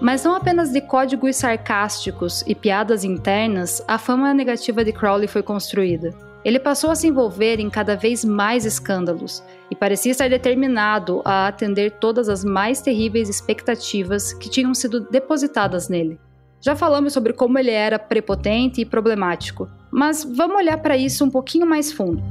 [0.00, 5.42] Mas não apenas de códigos sarcásticos e piadas internas, a fama negativa de Crowley foi
[5.42, 6.31] construída.
[6.44, 11.46] Ele passou a se envolver em cada vez mais escândalos e parecia estar determinado a
[11.46, 16.18] atender todas as mais terríveis expectativas que tinham sido depositadas nele.
[16.60, 21.30] Já falamos sobre como ele era prepotente e problemático, mas vamos olhar para isso um
[21.30, 22.22] pouquinho mais fundo.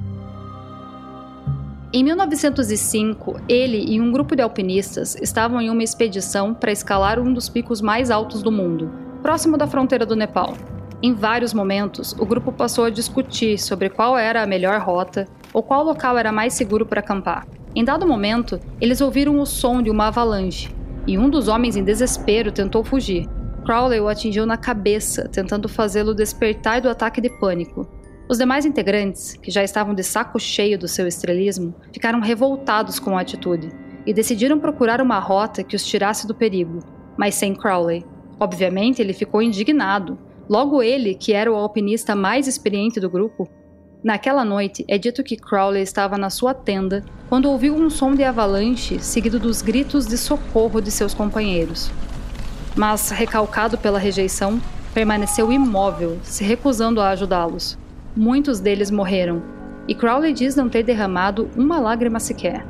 [1.93, 7.33] Em 1905, ele e um grupo de alpinistas estavam em uma expedição para escalar um
[7.33, 8.89] dos picos mais altos do mundo,
[9.21, 10.55] próximo da fronteira do Nepal.
[11.03, 15.63] Em vários momentos, o grupo passou a discutir sobre qual era a melhor rota ou
[15.63, 17.47] qual local era mais seguro para acampar.
[17.75, 20.69] Em dado momento, eles ouviram o som de uma avalanche
[21.07, 23.27] e um dos homens, em desespero, tentou fugir.
[23.65, 27.89] Crowley o atingiu na cabeça, tentando fazê-lo despertar do ataque de pânico.
[28.29, 33.17] Os demais integrantes, que já estavam de saco cheio do seu estrelismo, ficaram revoltados com
[33.17, 33.69] a atitude
[34.05, 36.79] e decidiram procurar uma rota que os tirasse do perigo,
[37.17, 38.05] mas sem Crowley.
[38.39, 40.17] Obviamente, ele ficou indignado
[40.51, 43.49] Logo ele, que era o alpinista mais experiente do grupo,
[44.03, 48.23] Naquela noite, é dito que Crowley estava na sua tenda quando ouviu um som de
[48.23, 51.91] avalanche seguido dos gritos de socorro de seus companheiros.
[52.75, 54.59] Mas, recalcado pela rejeição,
[54.91, 57.77] permaneceu imóvel, se recusando a ajudá-los.
[58.15, 59.43] Muitos deles morreram,
[59.87, 62.65] e Crowley diz não ter derramado uma lágrima sequer.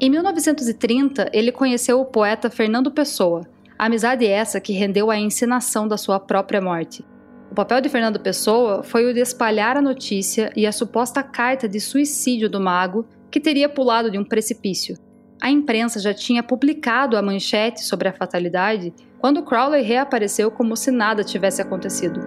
[0.00, 3.46] Em 1930, ele conheceu o poeta Fernando Pessoa,
[3.84, 7.04] Amizade essa que rendeu a encenação da sua própria morte.
[7.50, 11.68] O papel de Fernando Pessoa foi o de espalhar a notícia e a suposta carta
[11.68, 14.96] de suicídio do mago que teria pulado de um precipício.
[15.42, 20.92] A imprensa já tinha publicado a manchete sobre a fatalidade quando Crowley reapareceu como se
[20.92, 22.20] nada tivesse acontecido.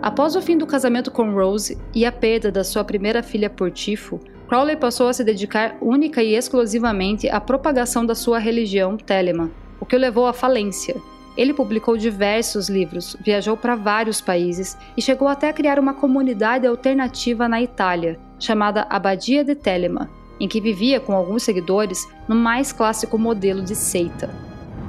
[0.00, 3.70] Após o fim do casamento com Rose e a perda da sua primeira filha por
[3.70, 4.18] tifo,
[4.48, 9.50] Crowley passou a se dedicar única e exclusivamente à propagação da sua religião Telemann,
[9.80, 10.96] o que o levou à falência.
[11.36, 16.66] Ele publicou diversos livros, viajou para vários países e chegou até a criar uma comunidade
[16.66, 20.08] alternativa na Itália, chamada Abadia de Telema,
[20.38, 24.30] em que vivia com alguns seguidores no mais clássico modelo de seita.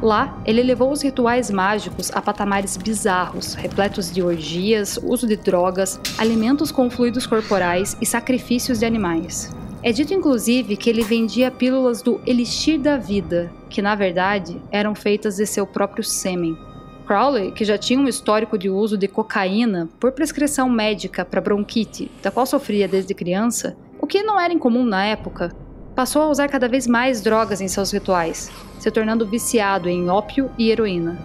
[0.01, 5.99] Lá, ele levou os rituais mágicos a patamares bizarros, repletos de orgias, uso de drogas,
[6.17, 9.55] alimentos com fluidos corporais e sacrifícios de animais.
[9.85, 14.95] É dito inclusive que ele vendia pílulas do Elixir da Vida, que na verdade eram
[14.95, 16.57] feitas de seu próprio sêmen.
[17.05, 22.09] Crowley, que já tinha um histórico de uso de cocaína por prescrição médica para bronquite,
[22.23, 25.55] da qual sofria desde criança, o que não era incomum na época,
[25.95, 30.49] passou a usar cada vez mais drogas em seus rituais, se tornando viciado em ópio
[30.57, 31.19] e heroína.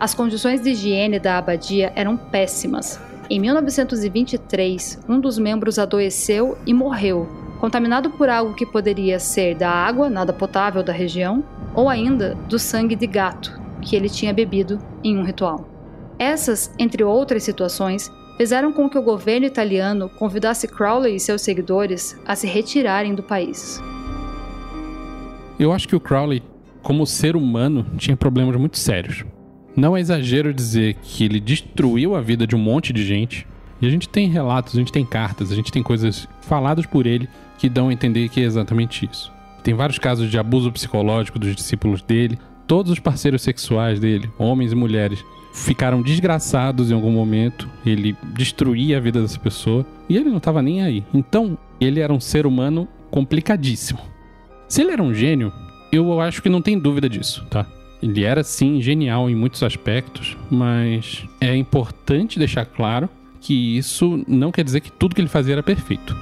[0.00, 2.98] As condições de higiene da abadia eram péssimas.
[3.28, 9.68] Em 1923, um dos membros adoeceu e morreu, contaminado por algo que poderia ser da
[9.68, 11.42] água nada potável da região
[11.74, 15.68] ou ainda do sangue de gato que ele tinha bebido em um ritual.
[16.16, 22.16] Essas, entre outras situações, fizeram com que o governo italiano convidasse Crowley e seus seguidores
[22.24, 23.82] a se retirarem do país.
[25.58, 26.44] Eu acho que o Crowley,
[26.84, 29.24] como ser humano, tinha problemas muito sérios.
[29.74, 33.44] Não é exagero dizer que ele destruiu a vida de um monte de gente.
[33.82, 37.06] E a gente tem relatos, a gente tem cartas, a gente tem coisas faladas por
[37.06, 37.28] ele
[37.58, 39.32] que dão a entender que é exatamente isso.
[39.62, 42.38] Tem vários casos de abuso psicológico dos discípulos dele.
[42.66, 47.68] Todos os parceiros sexuais dele, homens e mulheres, ficaram desgraçados em algum momento.
[47.84, 51.04] Ele destruía a vida dessa pessoa e ele não estava nem aí.
[51.12, 53.98] Então, ele era um ser humano complicadíssimo.
[54.68, 55.52] Se ele era um gênio,
[55.90, 57.66] eu acho que não tem dúvida disso, tá?
[58.02, 63.08] Ele era sim genial em muitos aspectos, mas é importante deixar claro
[63.40, 66.16] que isso não quer dizer que tudo que ele fazia era perfeito.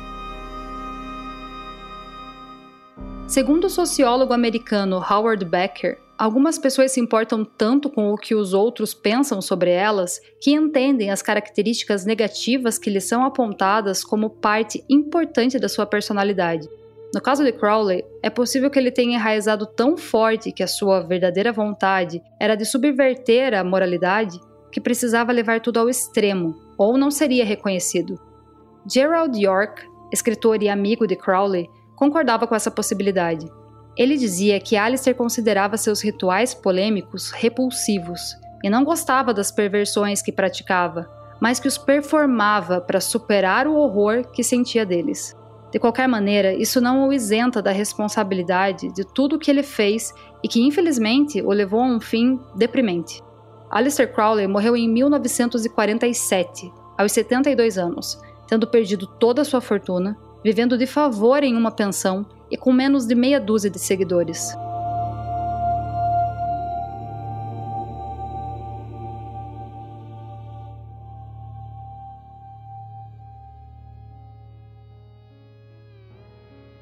[3.35, 8.55] Segundo o sociólogo americano Howard Becker, algumas pessoas se importam tanto com o que os
[8.55, 14.85] outros pensam sobre elas que entendem as características negativas que lhes são apontadas como parte
[14.89, 16.69] importante da sua personalidade.
[17.13, 21.01] No caso de Crowley, é possível que ele tenha enraizado tão forte que a sua
[21.01, 24.39] verdadeira vontade era de subverter a moralidade
[24.71, 28.15] que precisava levar tudo ao extremo, ou não seria reconhecido.
[28.89, 29.83] Gerald York,
[30.13, 33.51] escritor e amigo de Crowley, concordava com essa possibilidade.
[33.97, 40.33] Ele dizia que Alistair considerava seus rituais polêmicos repulsivos e não gostava das perversões que
[40.33, 41.09] praticava,
[41.41, 45.35] mas que os performava para superar o horror que sentia deles.
[45.71, 50.13] De qualquer maneira, isso não o isenta da responsabilidade de tudo o que ele fez
[50.43, 53.23] e que infelizmente o levou a um fim deprimente.
[53.71, 60.77] Aleister Crowley morreu em 1947, aos 72 anos, tendo perdido toda a sua fortuna, vivendo
[60.77, 64.55] de favor em uma pensão e com menos de meia dúzia de seguidores.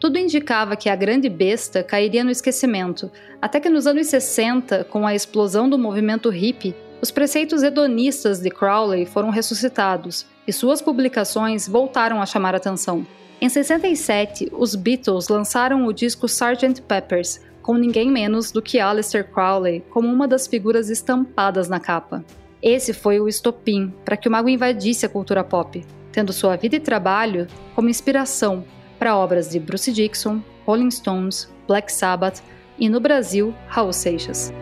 [0.03, 3.09] Tudo indicava que a grande besta cairia no esquecimento,
[3.41, 8.51] até que nos anos 60, com a explosão do movimento hippie, os preceitos hedonistas de
[8.51, 13.07] Crowley foram ressuscitados e suas publicações voltaram a chamar atenção.
[13.43, 16.81] Em 67, os Beatles lançaram o disco Sgt.
[16.83, 22.25] Peppers, com ninguém menos do que Aleister Crowley como uma das figuras estampadas na capa.
[22.63, 26.77] Esse foi o estopim para que o mago invadisse a cultura pop, tendo sua vida
[26.77, 28.65] e trabalho como inspiração
[28.97, 32.41] para obras de Bruce Dixon, Rolling Stones, Black Sabbath
[32.79, 34.53] e, no Brasil, Raul Seixas.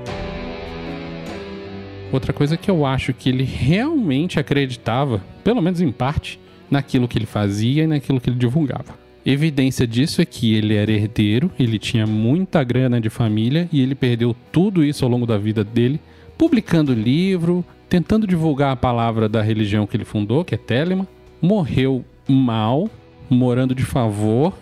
[2.10, 7.18] Outra coisa que eu acho que ele realmente acreditava, pelo menos em parte, naquilo que
[7.18, 8.98] ele fazia e naquilo que ele divulgava.
[9.24, 13.94] Evidência disso é que ele era herdeiro, ele tinha muita grana de família e ele
[13.94, 16.00] perdeu tudo isso ao longo da vida dele,
[16.38, 21.06] publicando livro, tentando divulgar a palavra da religião que ele fundou, que é Telema.
[21.42, 22.88] Morreu mal,
[23.28, 24.54] morando de favor,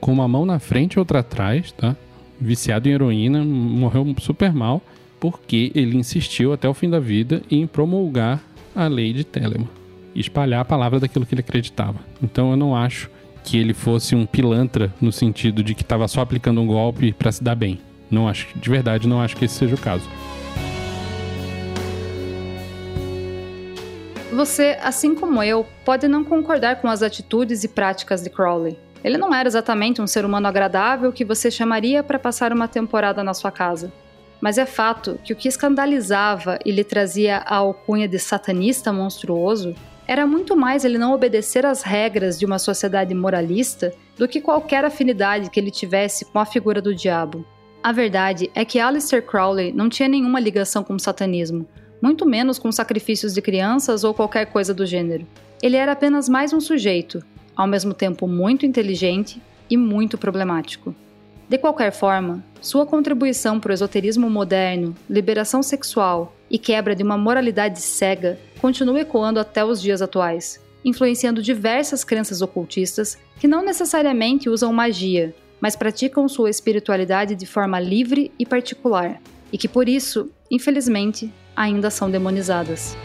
[0.00, 1.94] com uma mão na frente e outra atrás, tá?
[2.40, 4.82] Viciado em heroína, morreu super mal,
[5.20, 8.42] porque ele insistiu até o fim da vida em promulgar
[8.74, 9.68] a lei de Telemann,
[10.14, 11.98] espalhar a palavra daquilo que ele acreditava.
[12.22, 13.10] Então eu não acho
[13.44, 17.32] que ele fosse um pilantra no sentido de que estava só aplicando um golpe para
[17.32, 17.80] se dar bem.
[18.10, 20.08] Não acho, de verdade, não acho que esse seja o caso.
[24.32, 28.78] Você, assim como eu, pode não concordar com as atitudes e práticas de Crowley.
[29.02, 33.24] Ele não era exatamente um ser humano agradável que você chamaria para passar uma temporada
[33.24, 33.92] na sua casa.
[34.40, 39.74] Mas é fato que o que escandalizava e lhe trazia a alcunha de satanista monstruoso
[40.10, 44.84] era muito mais ele não obedecer às regras de uma sociedade moralista do que qualquer
[44.84, 47.46] afinidade que ele tivesse com a figura do diabo.
[47.80, 51.64] A verdade é que Aleister Crowley não tinha nenhuma ligação com o satanismo,
[52.02, 55.24] muito menos com sacrifícios de crianças ou qualquer coisa do gênero.
[55.62, 59.40] Ele era apenas mais um sujeito, ao mesmo tempo muito inteligente,
[59.70, 60.92] e muito problemático.
[61.48, 67.16] De qualquer forma, sua contribuição para o esoterismo moderno, liberação sexual e quebra de uma
[67.16, 74.50] moralidade cega continua ecoando até os dias atuais, influenciando diversas crenças ocultistas que não necessariamente
[74.50, 79.20] usam magia, mas praticam sua espiritualidade de forma livre e particular,
[79.52, 82.96] e que por isso, infelizmente, ainda são demonizadas.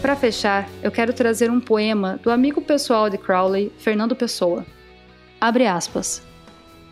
[0.00, 4.66] Para fechar, eu quero trazer um poema do amigo pessoal de Crowley, Fernando Pessoa.
[5.40, 6.22] Abre aspas.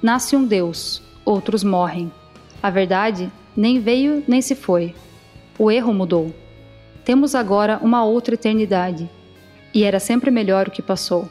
[0.01, 2.11] Nasce um Deus, outros morrem.
[2.63, 4.95] A verdade nem veio nem se foi.
[5.59, 6.35] O erro mudou.
[7.05, 9.09] Temos agora uma outra eternidade.
[9.75, 11.29] E era sempre melhor o que passou.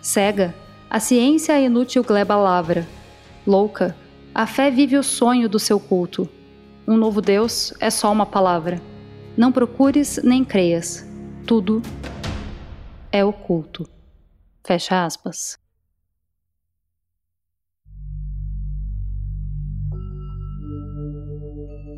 [0.00, 0.54] Cega,
[0.88, 2.86] a ciência a inútil gleba lavra.
[3.46, 3.96] Louca,
[4.34, 6.28] a fé vive o sonho do seu culto.
[6.86, 8.80] Um novo Deus é só uma palavra.
[9.36, 11.08] Não procures nem creias
[11.48, 11.80] tudo
[13.10, 13.88] é oculto.
[14.62, 15.58] Fecha aspas.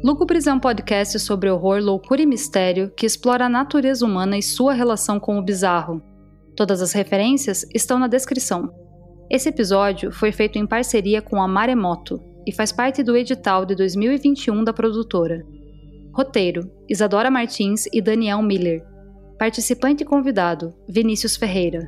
[0.03, 4.43] Lúgubres é um podcast sobre horror, loucura e mistério que explora a natureza humana e
[4.43, 6.03] sua relação com o bizarro.
[6.57, 8.73] Todas as referências estão na descrição.
[9.31, 13.75] Esse episódio foi feito em parceria com a Maremoto e faz parte do edital de
[13.75, 15.45] 2021 da produtora.
[16.15, 18.83] Roteiro: Isadora Martins e Daniel Miller.
[19.39, 21.87] Participante convidado: Vinícius Ferreira.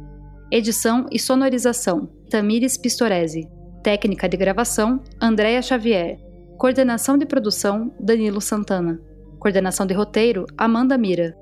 [0.50, 3.48] Edição e sonorização: Tamires Pistoresi.
[3.82, 6.31] Técnica de gravação: Andréa Xavier.
[6.62, 9.00] Coordenação de produção: Danilo Santana.
[9.40, 11.36] Coordenação de roteiro: Amanda Mira.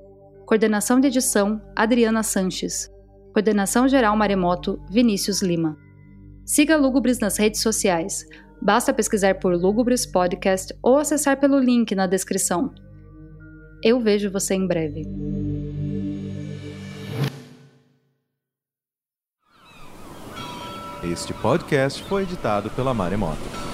[0.47, 2.91] Coordenação de edição: Adriana Sanches.
[3.35, 5.77] Coordenação geral Maremoto: Vinícius Lima.
[6.47, 8.25] Siga Lugubres nas redes sociais.
[8.63, 12.73] Basta pesquisar por Lugubres Podcast ou acessar pelo link na descrição.
[13.85, 15.03] Eu vejo você em breve.
[21.05, 23.70] Este podcast foi editado pela Maremoto.